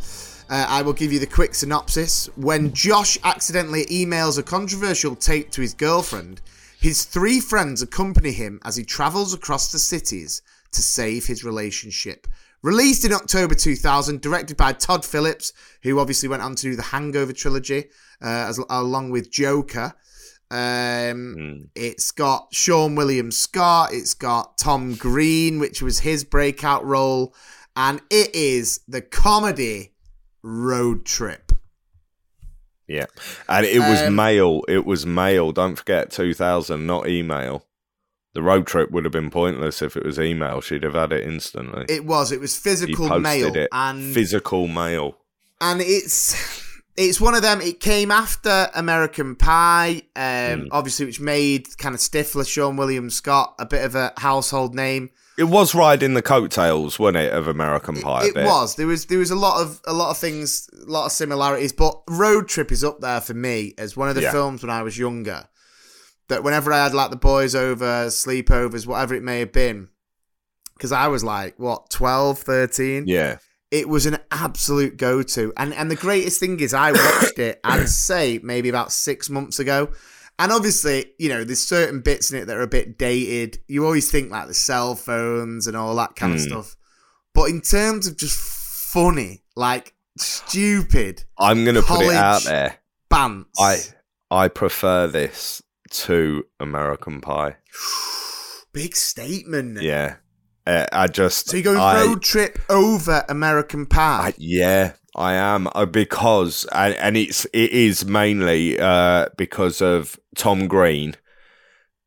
Uh, 0.55 0.67
I 0.69 0.83
will 0.83 0.93
give 0.93 1.13
you 1.13 1.19
the 1.19 1.27
quick 1.27 1.53
synopsis. 1.53 2.29
When 2.37 2.73
Josh 2.73 3.19
accidentally 3.25 3.87
emails 3.87 4.39
a 4.39 4.43
controversial 4.45 5.17
tape 5.17 5.51
to 5.51 5.61
his 5.61 5.75
girlfriend, 5.75 6.41
his 6.81 7.05
three 7.05 7.41
friends 7.41 7.83
accompany 7.83 8.31
him 8.31 8.61
as 8.65 8.77
he 8.77 8.85
travels 8.85 9.35
across 9.35 9.73
the 9.73 9.81
cities 9.81 10.43
to 10.71 10.81
save 10.81 11.27
his 11.27 11.43
relationship. 11.43 12.29
Released 12.63 13.05
in 13.05 13.13
October 13.13 13.57
2000, 13.57 14.21
directed 14.21 14.57
by 14.57 14.73
Todd 14.73 15.05
Phillips, 15.05 15.53
who 15.83 15.99
obviously 15.99 16.29
went 16.29 16.43
on 16.43 16.55
to 16.55 16.63
do 16.63 16.77
the 16.77 16.83
Hangover 16.83 17.33
trilogy, 17.33 17.87
uh, 18.23 18.47
as, 18.49 18.61
along 18.71 19.11
with 19.11 19.33
Joker. 19.33 19.93
Um, 20.53 21.71
It's 21.75 22.13
got 22.13 22.53
Seann 22.53 22.97
William 22.97 23.33
Scott, 23.33 23.93
it's 23.93 24.15
got 24.15 24.57
Tom 24.57 24.95
Green, 24.95 25.59
which 25.59 25.83
was 25.83 25.99
his 25.99 26.23
breakout 26.23 26.85
role, 26.85 27.35
and 27.75 28.01
it 28.09 28.33
is 28.37 28.83
the 28.87 29.03
comedy 29.03 29.94
Road 30.47 31.07
Trip. 31.07 31.53
yeah, 32.87 33.07
and 33.49 33.65
it 33.65 33.79
was 33.79 34.03
Um, 34.03 34.15
mail. 34.15 34.61
It 34.69 34.85
was 34.85 35.07
mail. 35.07 35.53
Don't 35.53 35.75
forget, 35.77 36.11
two 36.11 36.35
thousand, 36.35 36.87
not 36.87 37.09
email. 37.09 37.65
The 38.35 38.43
road 38.43 38.67
trip 38.67 38.91
would 38.91 39.05
have 39.05 39.13
been 39.13 39.31
pointless 39.31 39.81
if 39.81 39.97
it 39.97 40.05
was 40.05 40.19
email. 40.19 40.61
She'd 40.61 40.83
have 40.83 40.95
had 40.95 41.13
it 41.13 41.25
instantly. 41.27 41.87
It 41.89 42.05
was, 42.05 42.31
it 42.33 42.41
was 42.41 42.57
physical 42.59 43.19
mail, 43.21 43.55
it. 43.57 43.69
and 43.73 44.13
Physical 44.13 44.67
mail. 44.67 45.17
and 45.61 45.81
it's 45.81 46.35
it's 46.97 47.21
one 47.21 47.35
of 47.35 47.43
them. 47.43 47.61
It 47.61 47.81
came 47.81 48.11
after 48.11 48.71
American 48.75 49.35
Pie, 49.37 50.03
um, 50.17 50.61
Hmm. 50.63 50.67
obviously, 50.71 51.07
which 51.07 51.21
made 51.21 51.77
kind 51.79 51.95
of 51.95 52.01
Stifler, 52.01 52.45
Seann 52.45 52.77
William 52.77 53.11
Scott, 53.11 53.55
a 53.59 53.67
bit 53.67 53.85
of 53.85 53.95
a 53.95 54.13
household 54.19 54.75
name. 54.75 55.11
It 55.37 55.45
was 55.45 55.75
riding 55.75 56.15
the 56.15 56.23
coattails, 56.23 56.99
wasn't 57.01 57.17
it, 57.25 57.33
of 57.33 57.49
American 57.49 58.01
Pie? 58.01 58.27
a 58.27 58.27
it 58.29 58.45
was 58.47 58.77
there 58.77 58.87
was 58.87 59.07
there 59.07 59.19
was 59.19 59.33
a 59.33 59.35
lot 59.37 59.61
of 59.61 59.81
a 59.85 59.93
lot 59.93 60.11
of 60.11 60.19
things, 60.19 60.69
a 60.87 60.89
lot 60.91 61.07
of 61.07 61.13
similarities. 61.13 61.73
But 61.73 62.01
Road 62.09 62.47
Trip 62.49 62.71
is 62.71 62.85
up 62.85 63.01
there 63.01 63.21
for 63.21 63.35
me 63.35 63.75
as 63.77 63.97
one 63.97 64.09
of 64.09 64.15
the 64.15 64.23
Yeah. 64.23 64.31
films 64.31 64.63
when 64.63 64.71
I 64.71 64.83
was 64.83 64.97
younger. 64.97 65.49
That 66.29 66.45
whenever 66.45 66.73
I 66.73 66.85
had 66.85 66.95
like 66.95 67.11
the 67.11 67.17
boys 67.17 67.55
over, 67.57 68.07
sleepovers, 68.07 68.87
whatever 68.87 69.15
it 69.15 69.23
may 69.25 69.41
have 69.41 69.53
been, 69.53 69.89
because 70.75 70.93
I 70.93 71.09
was 71.09 71.25
like 71.25 71.55
what 71.59 71.91
12, 71.91 72.39
13. 72.39 73.05
Yeah. 73.09 73.39
It 73.79 73.89
was 73.89 74.07
an 74.07 74.17
absolute 74.31 74.97
go-to 74.97 75.53
and 75.57 75.75
and 75.75 75.91
the 75.91 75.97
greatest 75.97 76.39
thing 76.39 76.61
is 76.61 76.73
i 76.73 76.93
watched 76.93 77.39
it 77.39 77.59
i'd 77.65 77.89
say 77.89 78.39
maybe 78.43 78.69
about 78.69 78.93
six 78.93 79.29
months 79.29 79.59
ago 79.59 79.91
and 80.39 80.53
obviously 80.53 81.07
you 81.19 81.29
know 81.29 81.43
there's 81.45 81.63
certain 81.77 82.01
bits 82.01 82.31
in 82.31 82.39
it 82.39 82.45
that 82.47 82.57
are 82.57 82.63
a 82.63 82.67
bit 82.79 82.97
dated 82.99 83.59
you 83.67 83.85
always 83.85 84.11
think 84.11 84.31
like 84.31 84.47
the 84.47 84.55
cell 84.55 84.95
phones 84.95 85.67
and 85.67 85.77
all 85.77 85.95
that 85.97 86.15
kind 86.15 86.35
of 86.35 86.41
Hmm. 86.41 86.47
stuff 86.51 86.77
but 87.35 87.51
in 87.51 87.61
terms 87.61 88.07
of 88.07 88.17
just 88.17 88.37
funny 88.39 89.43
like 89.57 89.95
stupid 90.17 91.25
I'm 91.39 91.65
gonna 91.65 91.83
put 91.83 92.01
it 92.03 92.15
out 92.15 92.43
there. 92.45 92.79
bants 93.11 93.47
I 93.59 93.79
I 94.31 94.49
prefer 94.49 95.07
this 95.09 95.63
to 96.05 96.45
American 96.61 97.21
Pie. 97.21 97.57
big 98.73 98.97
statement 98.97 99.81
Yeah. 99.83 100.17
Uh, 100.67 100.87
I 100.93 101.07
just 101.09 101.49
so 101.49 101.57
you're 101.57 101.65
going 101.65 101.79
I, 101.79 102.05
road 102.05 102.23
trip 102.23 102.59
over 102.71 103.25
american 103.29 103.85
pie 103.87 104.29
I, 104.29 104.35
yeah, 104.39 104.93
I 105.15 105.35
am 105.35 105.69
uh, 105.75 105.85
because 105.85 106.65
and, 106.73 106.95
and 106.95 107.17
it's 107.17 107.45
it 107.47 107.71
is 107.71 108.07
mainly 108.07 108.81
uh, 108.81 109.27
because 109.37 109.83
of 109.83 110.19
Tom 110.37 110.67
Green, 110.67 111.17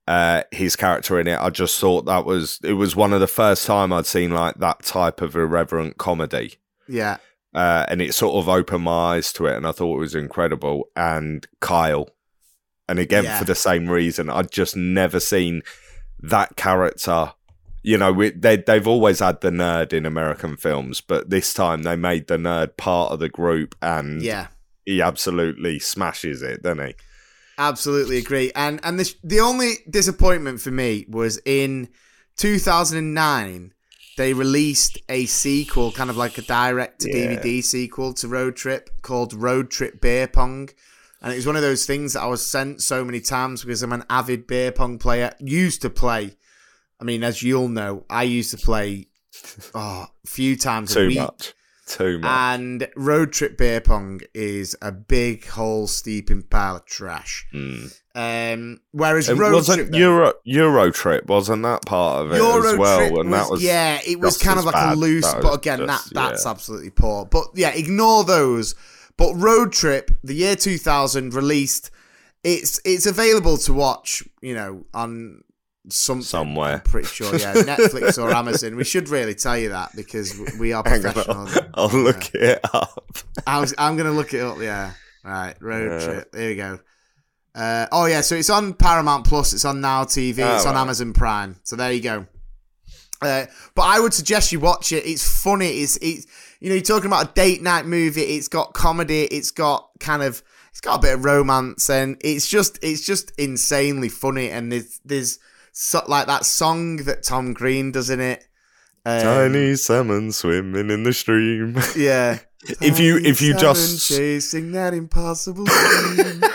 uh, 0.08 0.44
his 0.52 0.76
character 0.76 1.20
in 1.20 1.28
it. 1.28 1.40
I 1.40 1.50
just 1.52 1.80
thought 1.80 2.06
that 2.06 2.26
was 2.26 2.60
it 2.64 2.74
was 2.74 2.96
one 2.96 3.14
of 3.14 3.20
the 3.20 3.28
first 3.28 3.66
time 3.68 3.94
I'd 3.94 4.06
seen 4.08 4.32
like 4.32 4.56
that 4.56 4.84
type 4.84 5.22
of 5.22 5.36
irreverent 5.36 5.98
comedy, 5.98 6.56
yeah 6.88 7.18
uh, 7.54 7.86
and 7.90 8.02
it 8.02 8.14
sort 8.14 8.36
of 8.36 8.48
opened 8.48 8.84
my 8.84 9.16
eyes 9.16 9.34
to 9.34 9.48
it, 9.48 9.56
and 9.56 9.66
I 9.66 9.72
thought 9.72 9.96
it 9.96 10.00
was 10.00 10.16
incredible. 10.16 10.90
And 10.96 11.48
Kyle, 11.60 12.10
and 12.88 13.00
again 13.00 13.24
Yeah. 13.24 13.40
for 13.40 13.46
the 13.46 13.56
same 13.56 13.90
reason, 13.90 14.30
I'd 14.30 14.52
just 14.52 14.76
never 14.76 15.20
seen 15.20 15.64
that 16.20 16.56
character. 16.56 17.34
You 17.88 17.98
know, 17.98 18.12
we, 18.12 18.32
they 18.32 18.58
they've 18.58 18.88
always 18.88 19.20
had 19.20 19.42
the 19.42 19.50
nerd 19.50 19.94
in 19.94 20.06
American 20.06 20.58
films, 20.58 21.00
but 21.00 21.30
this 21.30 21.54
time 21.54 21.84
they 21.84 21.96
made 21.96 22.28
the 22.28 22.38
nerd 22.38 22.76
part 22.76 23.12
of 23.12 23.20
the 23.20 23.30
group, 23.30 23.76
and 23.82 24.22
yeah 24.22 24.48
he 24.88 25.02
absolutely 25.02 25.78
smashes 25.80 26.42
it, 26.42 26.64
doesn't 26.64 26.88
he? 26.88 26.96
Absolutely 27.60 28.18
agree. 28.18 28.52
And 28.56 28.80
and 28.84 28.98
the 28.98 29.14
the 29.24 29.42
only 29.42 29.74
disappointment 29.90 30.62
for 30.62 30.72
me 30.72 31.06
was 31.10 31.40
in 31.46 31.90
2009 32.38 33.74
they 34.16 34.34
released 34.34 34.98
a 35.10 35.28
sequel, 35.28 35.92
kind 35.92 36.10
of 36.10 36.18
like 36.18 36.40
a 36.40 36.42
direct 36.42 37.02
to 37.02 37.10
DVD 37.10 37.64
sequel 37.64 38.14
to 38.16 38.28
Road 38.28 38.56
Trip 38.56 38.90
called 39.04 39.32
Road 39.32 39.70
Trip 39.70 40.02
Beer 40.02 40.28
Pong. 40.28 40.70
And 41.22 41.34
it 41.34 41.36
was 41.36 41.46
one 41.46 41.56
of 41.56 41.62
those 41.62 41.86
things 41.86 42.14
that 42.14 42.22
I 42.22 42.28
was 42.28 42.44
sent 42.44 42.82
so 42.82 43.06
many 43.06 43.20
times 43.20 43.64
because 43.64 43.84
I'm 43.84 43.94
an 43.94 44.06
avid 44.10 44.48
beer 44.48 44.72
pong 44.72 44.98
player. 44.98 45.34
Used 45.40 45.84
to 45.84 45.92
play. 45.92 46.36
I 47.00 47.04
mean, 47.04 47.24
as 47.24 47.44
you'll 47.44 47.70
know, 47.70 48.06
I 48.10 48.24
used 48.24 48.52
to 48.52 48.58
play 48.58 49.08
oh, 49.76 50.08
a 50.24 50.28
few 50.28 50.56
times 50.56 50.92
a 50.96 51.02
Too 51.02 51.08
week. 51.08 51.18
much. 51.20 51.54
Too 51.88 52.20
much. 52.20 52.30
And 52.30 52.88
road 52.98 53.32
trip 53.32 53.58
beer 53.58 53.80
pong 53.80 54.20
is 54.34 54.76
a 54.82 54.92
big 54.92 55.46
hole 55.48 55.88
steeping 55.88 56.42
pile 56.44 56.76
of 56.78 56.86
trash. 56.86 57.46
Um, 58.16 58.80
whereas 58.92 59.30
It 59.30 59.38
road 59.38 59.54
wasn't 59.54 59.78
trip 59.78 59.92
though- 59.92 59.98
Euro 59.98 60.34
Euro 60.44 60.92
trip, 60.92 61.28
wasn't 61.28 61.64
that 61.64 61.86
part 61.86 62.26
of 62.26 62.34
it 62.34 62.38
Euro 62.38 62.72
as 62.74 62.78
well? 62.78 62.98
trip 63.00 63.12
and 63.20 63.30
was, 63.32 63.40
that 63.40 63.52
was 63.52 63.64
yeah, 63.64 64.00
it 64.06 64.20
was 64.20 64.38
kind 64.38 64.60
of 64.60 64.66
like 64.66 64.74
bad. 64.74 64.94
a 64.94 65.00
loose, 65.00 65.32
That 65.32 65.42
but 65.42 65.54
again, 65.54 65.80
just- 65.86 66.14
that 66.14 66.14
that's 66.32 66.46
yeah. 66.46 66.52
absolutely 66.52 66.90
poor. 66.90 67.26
But 67.26 67.46
yeah, 67.56 67.70
ignore 67.70 68.24
those. 68.24 68.76
But 69.18 69.34
Road 69.36 69.72
Trip, 69.72 70.12
the 70.24 70.36
year 70.36 70.56
2000, 70.56 71.34
released. 71.34 71.90
It's 72.44 72.80
it's 72.86 73.06
available 73.06 73.58
to 73.60 73.74
watch, 73.74 74.24
you 74.42 74.54
know, 74.54 74.86
on 74.94 75.42
some 75.90 76.22
Somewhere. 76.22 76.76
I'm 76.76 76.82
pretty 76.82 77.08
sure, 77.08 77.36
yeah, 77.36 77.54
Netflix 77.56 78.22
or 78.22 78.32
Amazon. 78.34 78.76
We 78.76 78.84
should 78.84 79.10
really 79.10 79.36
tell 79.36 79.58
you 79.58 79.70
that 79.70 79.96
because 79.96 80.40
we 80.60 80.74
are 80.74 80.84
Hang 80.88 81.06
on, 81.06 81.14
professional. 81.14 81.48
I'll, 81.74 81.90
I'll 81.90 81.98
look 82.00 82.34
it 82.36 82.60
up. 82.74 83.10
I 83.46 83.60
was, 83.60 83.74
I'm 83.78 83.96
gonna 83.98 84.12
look 84.12 84.34
it 84.34 84.42
up. 84.42 84.60
Yeah, 84.60 84.92
right. 85.24 85.56
Road 85.62 86.02
Yeah. 86.02 86.06
trip. 86.06 86.32
There 86.32 86.50
we 86.50 86.56
go. 86.56 86.80
Uh, 87.56 87.88
oh 87.92 88.06
yeah, 88.06 88.22
so 88.22 88.36
it's 88.36 88.50
on 88.50 88.74
Paramount 88.74 89.26
Plus. 89.26 89.54
It's 89.54 89.66
on 89.66 89.82
Now 89.82 90.04
TV. 90.04 90.40
Oh, 90.40 90.56
it's 90.56 90.66
on 90.66 90.76
right. 90.76 90.82
Amazon 90.82 91.14
Prime. 91.14 91.56
So 91.64 91.76
there 91.76 91.92
you 91.92 92.02
go. 92.02 92.26
Uh, 93.20 93.46
but 93.74 93.82
I 93.82 94.00
would 94.00 94.14
suggest 94.14 94.52
you 94.52 94.60
watch 94.60 94.92
it. 94.92 95.06
It's 95.06 95.28
funny. 95.44 95.80
It's 95.80 95.98
it's 95.98 96.28
you 96.60 96.70
know 96.70 96.76
you're 96.76 96.84
talking 96.84 97.08
about 97.08 97.30
a 97.30 97.34
date 97.34 97.64
night 97.64 97.86
movie. 97.86 98.22
It's 98.22 98.48
got 98.48 98.74
comedy. 98.74 99.24
It's 99.24 99.50
got 99.52 99.90
kind 100.00 100.22
of 100.22 100.44
it's 100.70 100.82
got 100.82 101.00
a 101.00 101.02
bit 101.02 101.14
of 101.16 101.26
romance, 101.26 101.90
and 101.90 102.18
it's 102.22 102.48
just 102.48 102.78
it's 102.84 103.04
just 103.04 103.32
insanely 103.40 104.10
funny. 104.10 104.52
And 104.52 104.72
there's 104.72 105.00
there's 105.04 105.40
so, 105.80 106.02
like 106.08 106.26
that 106.26 106.44
song 106.46 106.98
that 106.98 107.22
Tom 107.24 107.54
Green 107.54 107.92
does 107.92 108.10
in 108.10 108.20
it. 108.20 108.44
Um, 109.06 109.22
Tiny 109.22 109.76
salmon 109.76 110.32
swimming 110.32 110.90
in 110.90 111.04
the 111.04 111.14
stream. 111.14 111.78
Yeah. 111.96 112.40
If 112.82 113.00
you- 113.00 113.18
if 113.20 113.42
you 113.42 113.54
just- 113.54 114.08
chasing 114.10 114.72
that 114.72 114.94
impossible 114.96 115.66
dream. 115.66 116.42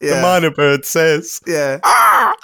The 0.00 0.10
yeah. 0.10 0.22
minor 0.22 0.50
bird 0.50 0.84
says. 0.84 1.40
Ah, 1.48 1.78
ah, 1.84 2.34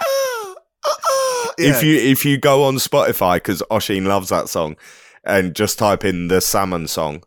ah, 0.86 1.52
yeah. 1.58 1.70
If 1.70 1.82
you 1.82 1.96
if 1.96 2.24
you 2.24 2.38
go 2.38 2.64
on 2.64 2.76
Spotify 2.76 3.36
because 3.36 3.62
Oshin 3.70 4.06
loves 4.06 4.30
that 4.30 4.48
song, 4.48 4.76
and 5.24 5.54
just 5.54 5.78
type 5.78 6.02
in 6.04 6.28
the 6.28 6.40
salmon 6.40 6.86
song, 6.88 7.22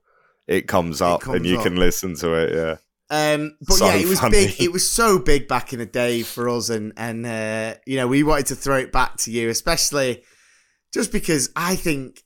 it 0.47 0.67
comes 0.67 1.01
up 1.03 1.21
comes 1.21 1.35
and 1.37 1.45
you 1.45 1.57
up. 1.57 1.63
can 1.63 1.75
listen 1.75 2.15
to 2.17 2.33
it. 2.33 2.51
Yeah. 2.53 2.77
Um, 3.09 3.57
but 3.61 3.75
So 3.75 3.85
yeah, 3.85 3.95
it 3.95 4.07
was 4.07 4.19
funny. 4.19 4.47
big. 4.47 4.61
It 4.61 4.71
was 4.71 4.89
so 4.89 5.19
big 5.19 5.47
back 5.47 5.73
in 5.73 5.79
the 5.79 5.85
day 5.85 6.23
for 6.23 6.49
us, 6.49 6.69
and 6.69 6.93
and 6.97 7.25
uh, 7.25 7.75
you 7.85 7.97
know 7.97 8.07
we 8.07 8.23
wanted 8.23 8.47
to 8.47 8.55
throw 8.55 8.77
it 8.77 8.91
back 8.91 9.17
to 9.17 9.31
you, 9.31 9.49
especially 9.49 10.23
just 10.93 11.11
because 11.11 11.49
I 11.55 11.75
think 11.75 12.23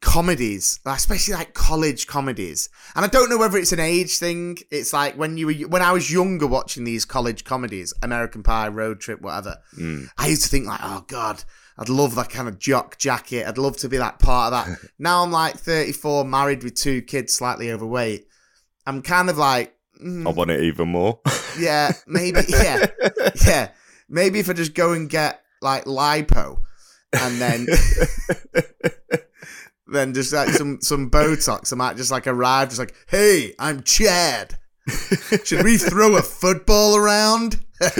comedies, 0.00 0.80
especially 0.86 1.34
like 1.34 1.52
college 1.52 2.06
comedies, 2.06 2.70
and 2.96 3.04
I 3.04 3.08
don't 3.08 3.28
know 3.30 3.38
whether 3.38 3.58
it's 3.58 3.72
an 3.72 3.80
age 3.80 4.18
thing. 4.18 4.56
It's 4.70 4.92
like 4.92 5.16
when 5.16 5.36
you 5.36 5.46
were 5.46 5.68
when 5.68 5.82
I 5.82 5.92
was 5.92 6.10
younger 6.10 6.46
watching 6.46 6.84
these 6.84 7.04
college 7.04 7.44
comedies, 7.44 7.92
American 8.02 8.42
Pie, 8.42 8.68
Road 8.68 9.00
Trip, 9.00 9.20
whatever. 9.20 9.58
I 10.18 10.28
used 10.28 10.42
to 10.42 10.48
think 10.48 10.66
like, 10.66 10.80
oh 10.82 11.04
god. 11.06 11.44
I'd 11.78 11.88
love 11.88 12.14
that 12.16 12.28
kind 12.28 12.46
of 12.46 12.58
jock 12.58 12.98
jacket. 12.98 13.46
I'd 13.48 13.56
love 13.56 13.78
to 13.78 13.88
be 13.88 13.96
that 13.96 14.18
part 14.18 14.52
of 14.52 14.66
that. 14.66 14.78
now 14.98 15.22
I'm 15.22 15.32
like 15.32 15.56
34, 15.56 16.26
married 16.26 16.62
with 16.62 16.74
two 16.74 17.00
kids, 17.00 17.32
slightly 17.32 17.72
overweight. 17.72 18.26
I'm 18.86 19.00
kind 19.00 19.30
of 19.30 19.38
like, 19.38 19.74
mm, 20.00 20.26
I 20.26 20.30
want 20.30 20.50
it 20.50 20.62
even 20.62 20.88
more. 20.88 21.20
yeah, 21.58 21.92
maybe. 22.06 22.40
Yeah, 22.48 22.86
yeah. 23.46 23.70
Maybe 24.08 24.40
if 24.40 24.48
I 24.48 24.52
just 24.52 24.74
go 24.74 24.92
and 24.92 25.08
get 25.08 25.42
like 25.62 25.84
lipo, 25.84 26.60
and 27.12 27.40
then 27.40 27.66
then 29.86 30.14
just 30.14 30.32
like 30.32 30.48
some 30.50 30.80
some 30.80 31.10
Botox, 31.10 31.72
I 31.72 31.76
might 31.76 31.96
just 31.96 32.10
like 32.10 32.26
arrive, 32.26 32.68
just 32.68 32.78
like, 32.78 32.94
hey, 33.08 33.54
I'm 33.58 33.82
Chad. 33.82 34.58
Should 35.44 35.62
we 35.62 35.76
throw 35.76 36.16
a 36.16 36.22
football 36.22 36.96
around? 36.96 37.60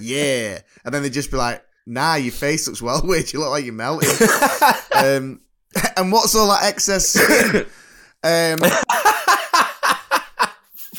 yeah, 0.00 0.60
and 0.84 0.94
then 0.94 1.02
they'd 1.02 1.12
just 1.12 1.30
be 1.30 1.36
like, 1.36 1.64
nah, 1.86 2.16
your 2.16 2.32
face 2.32 2.66
looks 2.66 2.82
well 2.82 3.00
weird. 3.04 3.32
You 3.32 3.40
look 3.40 3.50
like 3.50 3.64
you're 3.64 3.74
melting. 3.74 4.08
um, 4.94 5.40
and 5.96 6.12
what's 6.12 6.34
all 6.34 6.48
that 6.48 6.64
excess 6.64 7.08
skin? 7.08 7.66
Um, 8.24 8.58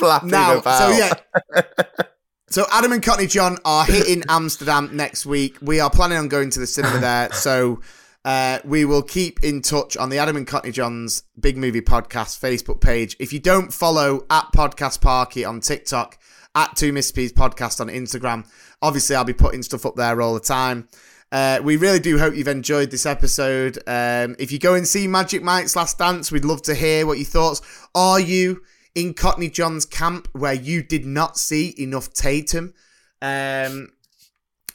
Flapping 0.03 0.29
now, 0.29 0.57
about. 0.57 0.77
so 0.77 0.89
yeah. 0.97 1.61
So 2.53 2.67
Adam 2.71 2.91
and 2.91 3.01
Cockney 3.01 3.25
John 3.25 3.57
are 3.65 3.83
hitting 3.83 4.21
Amsterdam 4.29 4.95
next 4.95 5.25
week. 5.25 5.57
We 5.59 5.79
are 5.79 5.89
planning 5.89 6.19
on 6.19 6.27
going 6.27 6.51
to 6.51 6.59
the 6.59 6.67
cinema 6.67 6.99
there. 6.99 7.29
So 7.33 7.81
uh, 8.25 8.59
we 8.63 8.85
will 8.85 9.01
keep 9.01 9.43
in 9.43 9.63
touch 9.63 9.97
on 9.97 10.11
the 10.11 10.19
Adam 10.19 10.37
and 10.37 10.45
Cockney 10.45 10.71
John's 10.71 11.23
Big 11.39 11.57
Movie 11.57 11.81
Podcast 11.81 12.39
Facebook 12.39 12.79
page. 12.79 13.15
If 13.19 13.33
you 13.33 13.39
don't 13.39 13.73
follow 13.73 14.27
at 14.29 14.45
Podcast 14.55 15.01
Parky 15.01 15.43
on 15.43 15.61
TikTok, 15.61 16.19
at 16.53 16.75
Two 16.75 16.93
Miss 16.93 17.11
P's 17.11 17.33
Podcast 17.33 17.81
on 17.81 17.87
Instagram, 17.87 18.47
obviously 18.83 19.15
I'll 19.15 19.23
be 19.23 19.33
putting 19.33 19.63
stuff 19.63 19.87
up 19.87 19.95
there 19.95 20.21
all 20.21 20.35
the 20.35 20.39
time. 20.39 20.87
Uh, 21.31 21.59
we 21.63 21.77
really 21.77 21.99
do 21.99 22.19
hope 22.19 22.35
you've 22.35 22.47
enjoyed 22.47 22.91
this 22.91 23.07
episode. 23.07 23.79
Um, 23.87 24.35
if 24.37 24.51
you 24.51 24.59
go 24.59 24.75
and 24.75 24.87
see 24.87 25.07
Magic 25.07 25.41
Mike's 25.41 25.75
Last 25.75 25.97
Dance, 25.97 26.31
we'd 26.31 26.45
love 26.45 26.61
to 26.63 26.75
hear 26.75 27.07
what 27.07 27.17
your 27.17 27.25
thoughts. 27.25 27.63
Are 27.95 28.19
you 28.19 28.61
in 28.95 29.13
Cockney 29.13 29.49
John's 29.49 29.85
camp 29.85 30.27
where 30.33 30.53
you 30.53 30.83
did 30.83 31.05
not 31.05 31.37
see 31.37 31.73
enough 31.77 32.13
Tatum? 32.13 32.73
Um, 33.21 33.93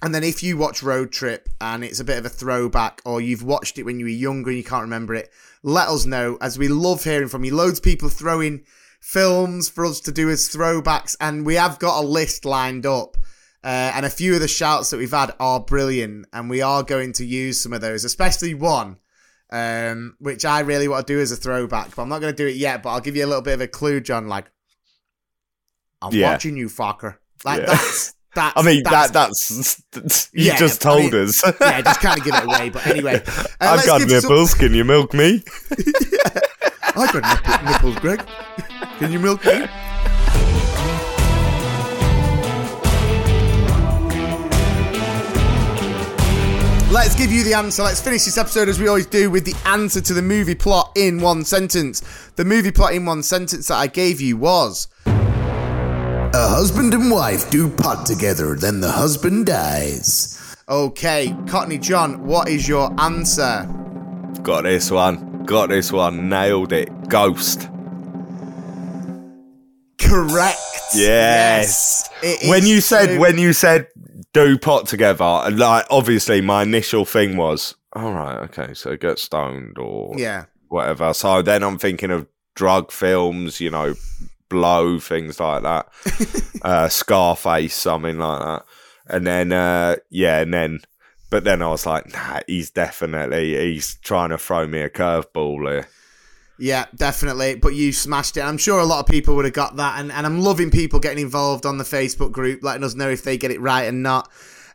and 0.00 0.14
then 0.14 0.22
if 0.22 0.42
you 0.42 0.56
watch 0.56 0.82
Road 0.82 1.10
Trip 1.10 1.48
and 1.60 1.82
it's 1.82 2.00
a 2.00 2.04
bit 2.04 2.18
of 2.18 2.24
a 2.24 2.30
throwback, 2.30 3.02
or 3.04 3.20
you've 3.20 3.42
watched 3.42 3.78
it 3.78 3.82
when 3.82 3.98
you 3.98 4.06
were 4.06 4.10
younger 4.10 4.50
and 4.50 4.58
you 4.58 4.64
can't 4.64 4.82
remember 4.82 5.14
it, 5.14 5.30
let 5.62 5.88
us 5.88 6.06
know 6.06 6.38
as 6.40 6.58
we 6.58 6.68
love 6.68 7.04
hearing 7.04 7.28
from 7.28 7.44
you. 7.44 7.54
Loads 7.54 7.78
of 7.78 7.84
people 7.84 8.08
throwing 8.08 8.64
films 9.00 9.68
for 9.68 9.84
us 9.84 10.00
to 10.00 10.12
do 10.12 10.30
as 10.30 10.48
throwbacks, 10.48 11.16
and 11.20 11.44
we 11.44 11.54
have 11.54 11.78
got 11.78 12.02
a 12.02 12.06
list 12.06 12.44
lined 12.44 12.86
up. 12.86 13.16
Uh, 13.64 13.90
and 13.94 14.06
a 14.06 14.10
few 14.10 14.34
of 14.34 14.40
the 14.40 14.46
shouts 14.46 14.90
that 14.90 14.98
we've 14.98 15.10
had 15.10 15.34
are 15.40 15.58
brilliant, 15.58 16.26
and 16.32 16.48
we 16.48 16.62
are 16.62 16.84
going 16.84 17.12
to 17.12 17.24
use 17.24 17.60
some 17.60 17.72
of 17.72 17.80
those, 17.80 18.04
especially 18.04 18.54
one, 18.54 18.98
um, 19.50 20.16
which 20.18 20.44
I 20.44 20.60
really 20.60 20.88
want 20.88 21.06
to 21.06 21.12
do 21.14 21.20
as 21.20 21.32
a 21.32 21.36
throwback. 21.36 21.94
But 21.94 22.02
I'm 22.02 22.08
not 22.08 22.20
going 22.20 22.34
to 22.34 22.36
do 22.36 22.46
it 22.48 22.56
yet. 22.56 22.82
But 22.82 22.90
I'll 22.90 23.00
give 23.00 23.16
you 23.16 23.24
a 23.24 23.28
little 23.28 23.42
bit 23.42 23.54
of 23.54 23.60
a 23.60 23.68
clue, 23.68 24.00
John. 24.00 24.28
Like, 24.28 24.50
I'm 26.02 26.12
Yeah. 26.14 26.32
watching 26.32 26.56
you, 26.56 26.68
fucker. 26.68 27.16
Like 27.44 27.60
Yeah. 27.60 27.66
that's 27.66 28.14
that's. 28.34 28.52
I 28.56 28.62
mean 28.62 28.82
that's, 28.84 29.10
that 29.12 29.30
that's 29.92 30.28
you 30.32 30.44
Yeah, 30.46 30.56
just 30.56 30.84
I 30.84 30.90
told 30.90 31.12
mean, 31.12 31.22
us. 31.24 31.42
yeah, 31.60 31.80
just 31.82 32.00
kind 32.00 32.18
of 32.18 32.24
give 32.24 32.34
it 32.34 32.44
away. 32.44 32.68
But 32.70 32.86
anyway, 32.86 33.22
uh, 33.26 33.44
I've 33.60 33.86
got 33.86 34.00
give 34.00 34.10
some- 34.10 34.30
nipples. 34.30 34.54
Can 34.54 34.74
you 34.74 34.84
milk 34.84 35.14
me? 35.14 35.42
I've 36.96 37.12
got 37.12 37.22
nipple, 37.44 37.72
nipples, 37.72 37.96
Greg. 38.00 38.26
Can 38.98 39.12
you 39.12 39.18
milk 39.18 39.44
me? 39.44 39.66
Let's 46.90 47.14
give 47.14 47.30
you 47.30 47.44
the 47.44 47.52
answer. 47.52 47.82
Let's 47.82 48.00
finish 48.00 48.24
this 48.24 48.38
episode 48.38 48.66
as 48.68 48.80
we 48.80 48.88
always 48.88 49.04
do 49.04 49.30
with 49.30 49.44
the 49.44 49.54
answer 49.68 50.00
to 50.00 50.14
the 50.14 50.22
movie 50.22 50.54
plot 50.54 50.92
in 50.96 51.20
one 51.20 51.44
sentence. 51.44 52.00
The 52.36 52.46
movie 52.46 52.70
plot 52.72 52.94
in 52.94 53.04
one 53.04 53.22
sentence 53.22 53.68
that 53.68 53.74
I 53.74 53.88
gave 53.88 54.22
you 54.22 54.38
was 54.38 54.88
A 55.04 56.30
husband 56.34 56.94
and 56.94 57.10
wife 57.10 57.50
do 57.50 57.68
pot 57.68 58.06
together, 58.06 58.54
then 58.56 58.80
the 58.80 58.90
husband 58.90 59.46
dies. 59.46 60.56
okay. 60.66 61.36
Cockney 61.46 61.76
John, 61.76 62.24
what 62.24 62.48
is 62.48 62.66
your 62.66 62.98
answer? 62.98 63.68
Got 64.42 64.62
this 64.62 64.90
one. 64.90 65.44
Got 65.44 65.68
this 65.68 65.92
one. 65.92 66.30
Nailed 66.30 66.72
it. 66.72 66.88
Ghost. 67.10 67.68
Correct. 69.98 70.58
Yes. 70.94 72.08
it 72.22 72.48
when 72.48 72.64
you 72.64 72.80
said 72.80 73.18
when 73.18 73.36
you 73.36 73.52
said 73.52 73.88
do 74.38 74.56
pot 74.58 74.86
together, 74.86 75.24
and 75.24 75.58
like 75.58 75.84
obviously 75.90 76.40
my 76.40 76.62
initial 76.62 77.04
thing 77.04 77.36
was, 77.36 77.74
all 77.94 78.12
right, 78.12 78.36
okay, 78.36 78.72
so 78.72 78.96
get 78.96 79.18
stoned 79.18 79.78
or 79.78 80.14
yeah, 80.16 80.44
whatever. 80.68 81.12
So 81.12 81.42
then 81.42 81.64
I'm 81.64 81.78
thinking 81.78 82.10
of 82.10 82.26
drug 82.54 82.92
films, 82.92 83.60
you 83.60 83.70
know, 83.70 83.94
blow 84.48 85.00
things 85.00 85.40
like 85.40 85.62
that, 85.64 85.88
uh, 86.62 86.88
Scarface, 86.88 87.74
something 87.74 88.18
like 88.18 88.40
that, 88.40 88.64
and 89.08 89.26
then 89.26 89.52
uh, 89.52 89.96
yeah, 90.10 90.40
and 90.40 90.54
then. 90.54 90.80
But 91.30 91.44
then 91.44 91.60
I 91.60 91.68
was 91.68 91.84
like, 91.84 92.10
nah, 92.10 92.40
he's 92.46 92.70
definitely 92.70 93.54
he's 93.54 93.96
trying 93.96 94.30
to 94.30 94.38
throw 94.38 94.66
me 94.66 94.80
a 94.80 94.88
curveball 94.88 95.70
here. 95.70 95.88
Yeah, 96.58 96.86
definitely. 96.94 97.54
But 97.54 97.74
you 97.74 97.92
smashed 97.92 98.36
it. 98.36 98.40
I'm 98.40 98.58
sure 98.58 98.80
a 98.80 98.84
lot 98.84 99.00
of 99.00 99.06
people 99.06 99.36
would 99.36 99.44
have 99.44 99.54
got 99.54 99.76
that. 99.76 100.00
And, 100.00 100.10
and 100.10 100.26
I'm 100.26 100.40
loving 100.40 100.70
people 100.70 100.98
getting 100.98 101.22
involved 101.22 101.64
on 101.64 101.78
the 101.78 101.84
Facebook 101.84 102.32
group, 102.32 102.62
letting 102.62 102.84
us 102.84 102.94
know 102.94 103.08
if 103.08 103.22
they 103.22 103.38
get 103.38 103.50
it 103.50 103.60
right 103.60 103.84
and 103.84 104.02
not. 104.02 104.28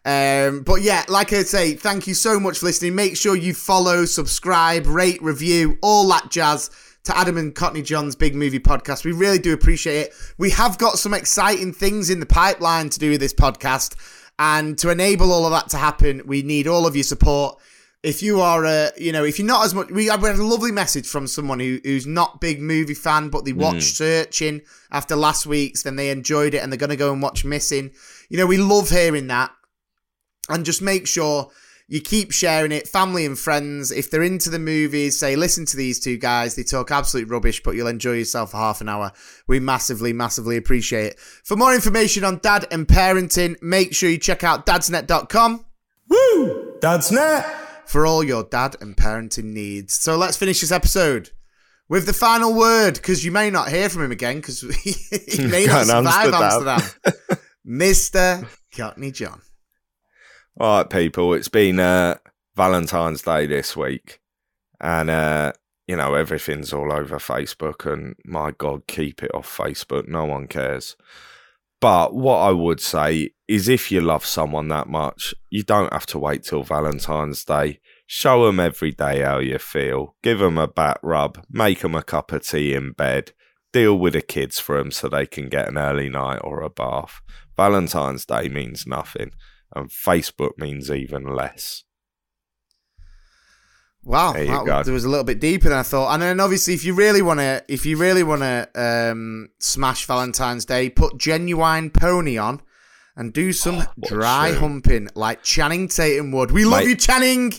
Um, 0.06 0.64
but 0.64 0.82
yeah, 0.82 1.04
like 1.08 1.32
I 1.32 1.44
say, 1.44 1.76
thank 1.76 2.08
you 2.08 2.14
so 2.14 2.40
much 2.40 2.60
for 2.60 2.66
listening. 2.66 2.96
Make 2.96 3.16
sure 3.16 3.36
you 3.36 3.54
follow, 3.54 4.06
subscribe, 4.06 4.86
rate, 4.86 5.22
review, 5.22 5.78
all 5.82 6.08
that 6.10 6.30
jazz 6.30 6.70
to 7.04 7.18
Adam 7.18 7.38
and 7.38 7.54
Cockney 7.54 7.82
John's 7.82 8.16
Big 8.16 8.34
Movie 8.34 8.60
Podcast. 8.60 9.04
We 9.04 9.12
really 9.12 9.40
do 9.40 9.54
appreciate 9.54 10.08
it. 10.08 10.14
We 10.38 10.52
have 10.52 10.78
got 10.78 11.00
some 11.00 11.14
exciting 11.14 11.74
things 11.74 12.10
in 12.10 12.20
the 12.20 12.26
pipeline 12.26 12.90
to 12.90 13.00
do 13.00 13.12
with 13.12 13.20
this 13.20 13.34
podcast. 13.34 13.96
And 14.40 14.78
to 14.80 14.90
enable 14.90 15.32
all 15.32 15.46
of 15.46 15.52
that 15.52 15.70
to 15.70 15.78
happen, 15.78 16.22
we 16.26 16.42
need 16.42 16.68
all 16.68 16.88
of 16.88 16.96
your 16.96 17.04
support. 17.04 17.60
If 18.04 18.22
you 18.22 18.42
are, 18.42 18.66
uh, 18.66 18.90
you 18.98 19.14
know, 19.14 19.24
if 19.24 19.40
you're 19.40 19.48
not 19.48 19.64
as 19.64 19.74
much, 19.74 19.90
we 19.90 20.08
had 20.08 20.22
we 20.22 20.28
had 20.28 20.38
a 20.38 20.44
lovely 20.44 20.74
message 20.74 21.08
from 21.08 21.26
someone 21.26 21.60
who, 21.60 21.80
who's 21.84 22.06
not 22.06 22.42
big 22.42 22.62
movie 22.62 22.94
fan, 22.94 23.30
but 23.30 23.46
they 23.46 23.54
watched 23.54 23.96
Searching 23.96 24.62
after 24.92 25.16
last 25.16 25.46
week's, 25.46 25.84
then 25.84 25.96
they 25.96 26.10
enjoyed 26.10 26.54
it, 26.54 26.58
and 26.58 26.72
they're 26.72 26.78
going 26.78 26.90
to 26.90 26.98
go 26.98 27.14
and 27.14 27.22
watch 27.22 27.46
Missing. 27.46 27.92
You 28.30 28.38
know, 28.38 28.46
we 28.46 28.58
love 28.58 28.90
hearing 28.90 29.28
that, 29.28 29.52
and 30.50 30.66
just 30.66 30.82
make 30.82 31.08
sure 31.08 31.50
you 31.88 32.02
keep 32.02 32.32
sharing 32.32 32.72
it, 32.72 32.88
family 32.88 33.26
and 33.26 33.38
friends. 33.38 33.92
If 33.92 34.10
they're 34.10 34.24
into 34.24 34.50
the 34.50 34.60
movies, 34.60 35.20
say, 35.20 35.36
listen 35.36 35.66
to 35.66 35.78
these 35.78 36.00
two 36.00 36.18
guys. 36.18 36.56
They 36.56 36.64
talk 36.64 36.92
absolute 36.92 37.30
rubbish, 37.30 37.62
but 37.64 37.76
you'll 37.76 37.88
enjoy 37.88 38.14
yourself 38.14 38.52
for 38.52 38.58
half 38.58 38.82
an 38.82 38.90
hour. 38.90 39.12
We 39.48 39.60
massively, 39.60 40.12
massively 40.12 40.58
appreciate 40.58 41.14
it. 41.14 41.20
For 41.20 41.56
more 41.56 41.76
information 41.76 42.24
on 42.24 42.40
dad 42.40 42.68
and 42.72 42.88
parenting, 42.88 43.62
make 43.62 43.94
sure 43.94 44.10
you 44.10 44.18
check 44.18 44.44
out 44.44 44.66
dadsnet.com 44.66 45.66
Woo! 46.10 46.80
Dadsnet. 46.80 47.46
For 47.86 48.06
all 48.06 48.24
your 48.24 48.44
dad 48.44 48.76
and 48.82 48.96
parenting 48.96 49.54
needs. 49.54 49.94
So 49.94 50.18
let's 50.18 50.38
finish 50.38 50.62
this 50.62 50.72
episode 50.72 51.32
with 51.90 52.06
the 52.06 52.14
final 52.14 52.54
word, 52.54 52.96
because 52.96 53.24
you 53.24 53.32
may 53.32 53.50
not 53.50 53.70
hear 53.70 53.90
from 53.90 54.04
him 54.04 54.12
again, 54.12 54.38
because 54.38 54.62
he 54.84 55.46
may 55.48 55.66
not 55.66 55.86
survive 55.86 56.34
Amsterdam. 56.34 56.80
Amsterdam. 57.06 57.40
Mr. 57.68 58.48
Cockney 58.76 59.12
John. 59.12 59.42
All 60.60 60.78
right, 60.78 60.90
people. 60.90 61.34
It's 61.34 61.48
been 61.48 61.80
uh, 61.80 62.18
Valentine's 62.56 63.22
Day 63.24 63.48
this 63.48 63.76
week, 63.76 64.20
and 64.80 65.10
uh, 65.10 65.54
you 65.88 65.96
know 65.96 66.14
everything's 66.14 66.74
all 66.74 66.92
over 66.94 67.18
Facebook. 67.18 67.92
And 67.92 68.16
my 68.26 68.52
God, 68.52 68.88
keep 68.88 69.24
it 69.24 69.34
off 69.34 69.58
Facebook. 69.58 70.08
No 70.08 70.26
one 70.26 70.48
cares. 70.48 70.96
But 71.84 72.16
what 72.16 72.38
I 72.38 72.52
would 72.52 72.80
say 72.80 73.32
is, 73.46 73.68
if 73.68 73.92
you 73.92 74.00
love 74.00 74.26
someone 74.26 74.70
that 74.70 74.88
much, 74.88 75.36
you 75.50 75.64
don't 75.64 75.92
have 75.92 76.06
to 76.06 76.18
wait 76.18 76.44
till 76.44 76.64
Valentine's 76.64 77.44
Day. 77.44 77.82
Show 78.08 78.46
them 78.46 78.62
every 78.62 78.92
day 78.92 79.20
how 79.20 79.40
you 79.40 79.60
feel. 79.60 80.16
Give 80.24 80.40
them 80.40 80.58
a 80.58 80.66
back 80.66 81.00
rub. 81.04 81.46
Make 81.50 81.80
them 81.80 81.94
a 81.94 82.02
cup 82.02 82.32
of 82.32 82.48
tea 82.48 82.74
in 82.74 82.94
bed. 82.94 83.34
Deal 83.74 84.00
with 84.00 84.14
the 84.14 84.22
kids 84.22 84.62
for 84.62 84.78
them 84.78 84.92
so 84.92 85.10
they 85.10 85.26
can 85.26 85.50
get 85.50 85.68
an 85.68 85.78
early 85.78 86.08
night 86.08 86.40
or 86.42 86.62
a 86.62 86.70
bath. 86.70 87.22
Valentine's 87.58 88.26
Day 88.26 88.48
means 88.48 88.88
nothing 88.88 89.32
and 89.76 89.90
Facebook 89.90 90.52
means 90.58 90.90
even 90.90 91.36
less. 91.36 91.84
Wow, 94.06 94.34
There 94.34 94.46
that, 94.46 94.86
there 94.86 94.94
was 94.94 95.06
a 95.06 95.10
little 95.10 95.24
bit 95.24 95.40
deeper 95.40 95.70
than 95.70 95.78
I 95.78 95.84
thought. 95.84 96.14
And 96.14 96.22
then 96.22 96.40
obviously, 96.40 96.74
if 96.74 96.84
you 96.84 96.94
really 96.94 97.22
want 97.22 97.40
to, 97.40 97.64
if 97.70 97.86
you 97.86 97.96
really 97.98 98.24
want 98.24 98.42
to 98.42 98.68
um, 98.76 99.50
smash 99.60 100.06
Valentine's 100.06 100.66
Day, 100.66 100.90
put 100.90 101.18
Ginuwine 101.18 101.94
pony 101.94 102.38
on 102.38 102.62
and 103.16 103.32
do 103.32 103.54
some 103.54 103.76
Oh, 103.80 103.86
dry 104.06 104.52
humping 104.52 105.08
like 105.16 105.42
Channing 105.44 105.88
Tatum 105.88 106.32
would. 106.34 106.52
We 106.52 106.66
love 106.66 106.82
Mate. 106.82 106.90
you, 106.90 106.96
Channing. 106.98 107.54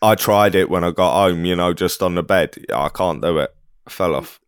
I 0.00 0.14
tried 0.14 0.54
it 0.54 0.70
when 0.70 0.84
I 0.84 0.90
got 0.90 1.12
home, 1.12 1.44
you 1.44 1.54
know, 1.54 1.74
just 1.74 2.02
on 2.02 2.14
the 2.14 2.22
bed. 2.22 2.64
I 2.74 2.88
can't 2.88 3.20
do 3.20 3.36
it. 3.38 3.54
I 3.86 3.90
fell 3.90 4.14
off. 4.14 4.39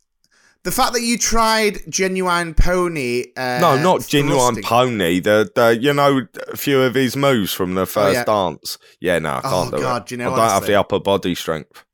The 0.64 0.70
fact 0.70 0.92
that 0.92 1.02
you 1.02 1.18
tried 1.18 1.74
Ginuwine 1.88 2.56
pony. 2.56 3.24
Uh, 3.36 3.58
no, 3.60 3.82
not 3.82 4.00
Ginuwine 4.02 4.62
pony. 4.62 5.18
The, 5.18 5.50
the 5.54 5.76
you 5.80 5.92
know 5.92 6.22
a 6.48 6.56
few 6.56 6.80
of 6.82 6.94
his 6.94 7.16
moves 7.16 7.52
from 7.52 7.74
the 7.74 7.84
first 7.86 8.14
yeah. 8.18 8.24
dance. 8.24 8.78
Yeah, 9.00 9.18
no, 9.18 9.30
I 9.30 9.40
Oh, 9.44 9.50
can't 9.50 9.70
do 9.72 9.78
God, 9.80 10.02
it. 10.02 10.08
do 10.08 10.14
you 10.14 10.18
know 10.18 10.32
I 10.32 10.36
don't 10.36 10.48
have 10.50 10.66
the 10.66 10.78
upper 10.78 11.00
body 11.00 11.34
strength. 11.34 11.84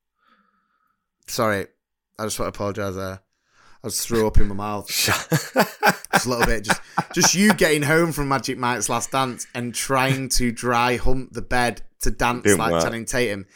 Sorry, 1.26 1.66
I 2.18 2.24
just 2.24 2.38
want 2.38 2.52
to 2.52 2.58
apologise 2.58 2.94
there. 2.96 3.20
I 3.84 3.88
just 3.88 4.06
threw 4.06 4.26
up 4.26 4.38
in 4.38 4.48
my 4.48 4.54
mouth. 4.54 4.88
just 4.88 6.26
a 6.26 6.28
little 6.28 6.44
bit. 6.46 6.64
Just, 6.64 6.80
just 7.14 7.34
you 7.34 7.54
getting 7.54 7.82
home 7.82 8.12
from 8.12 8.28
Magic 8.28 8.58
Mike's 8.58 8.88
Last 8.88 9.12
Dance 9.12 9.46
and 9.54 9.74
trying 9.74 10.28
to 10.30 10.50
dry 10.50 10.96
hump 10.96 11.32
the 11.32 11.42
bed 11.42 11.82
to 12.00 12.10
dance 12.10 12.42
Didn't 12.42 12.58
like 12.58 12.72
work. 12.72 12.82
Channing 12.82 13.04
Tatum 13.04 13.46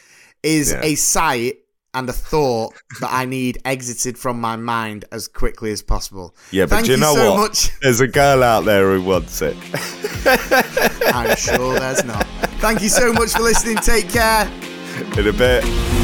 is 0.41 0.71
Yeah. 0.71 0.81
a 0.81 0.95
sight 0.95 1.55
and 1.93 2.09
a 2.09 2.13
thought 2.13 2.73
that 3.01 3.09
I 3.11 3.25
need 3.25 3.59
exited 3.65 4.17
from 4.17 4.39
my 4.39 4.55
mind 4.55 5.05
as 5.11 5.27
quickly 5.27 5.71
as 5.71 5.81
possible. 5.81 6.35
Yeah, 6.51 6.65
but 6.65 6.71
Thank 6.71 6.85
do 6.87 6.91
you 6.93 6.97
know 6.97 7.13
so 7.13 7.31
what? 7.31 7.49
much. 7.49 7.69
There's 7.81 8.01
a 8.01 8.07
girl 8.07 8.43
out 8.43 8.65
there 8.65 8.91
who 8.91 9.03
wants 9.03 9.41
it. 9.41 9.55
I'm 11.13 11.35
sure 11.35 11.77
there's 11.79 12.03
not. 12.05 12.25
Thank 12.59 12.81
you 12.81 12.89
so 12.89 13.11
much 13.11 13.33
for 13.33 13.41
listening. 13.41 13.77
Take 13.77 14.09
care. 14.09 14.49
In 15.17 15.27
a 15.27 15.33
bit. 15.33 16.02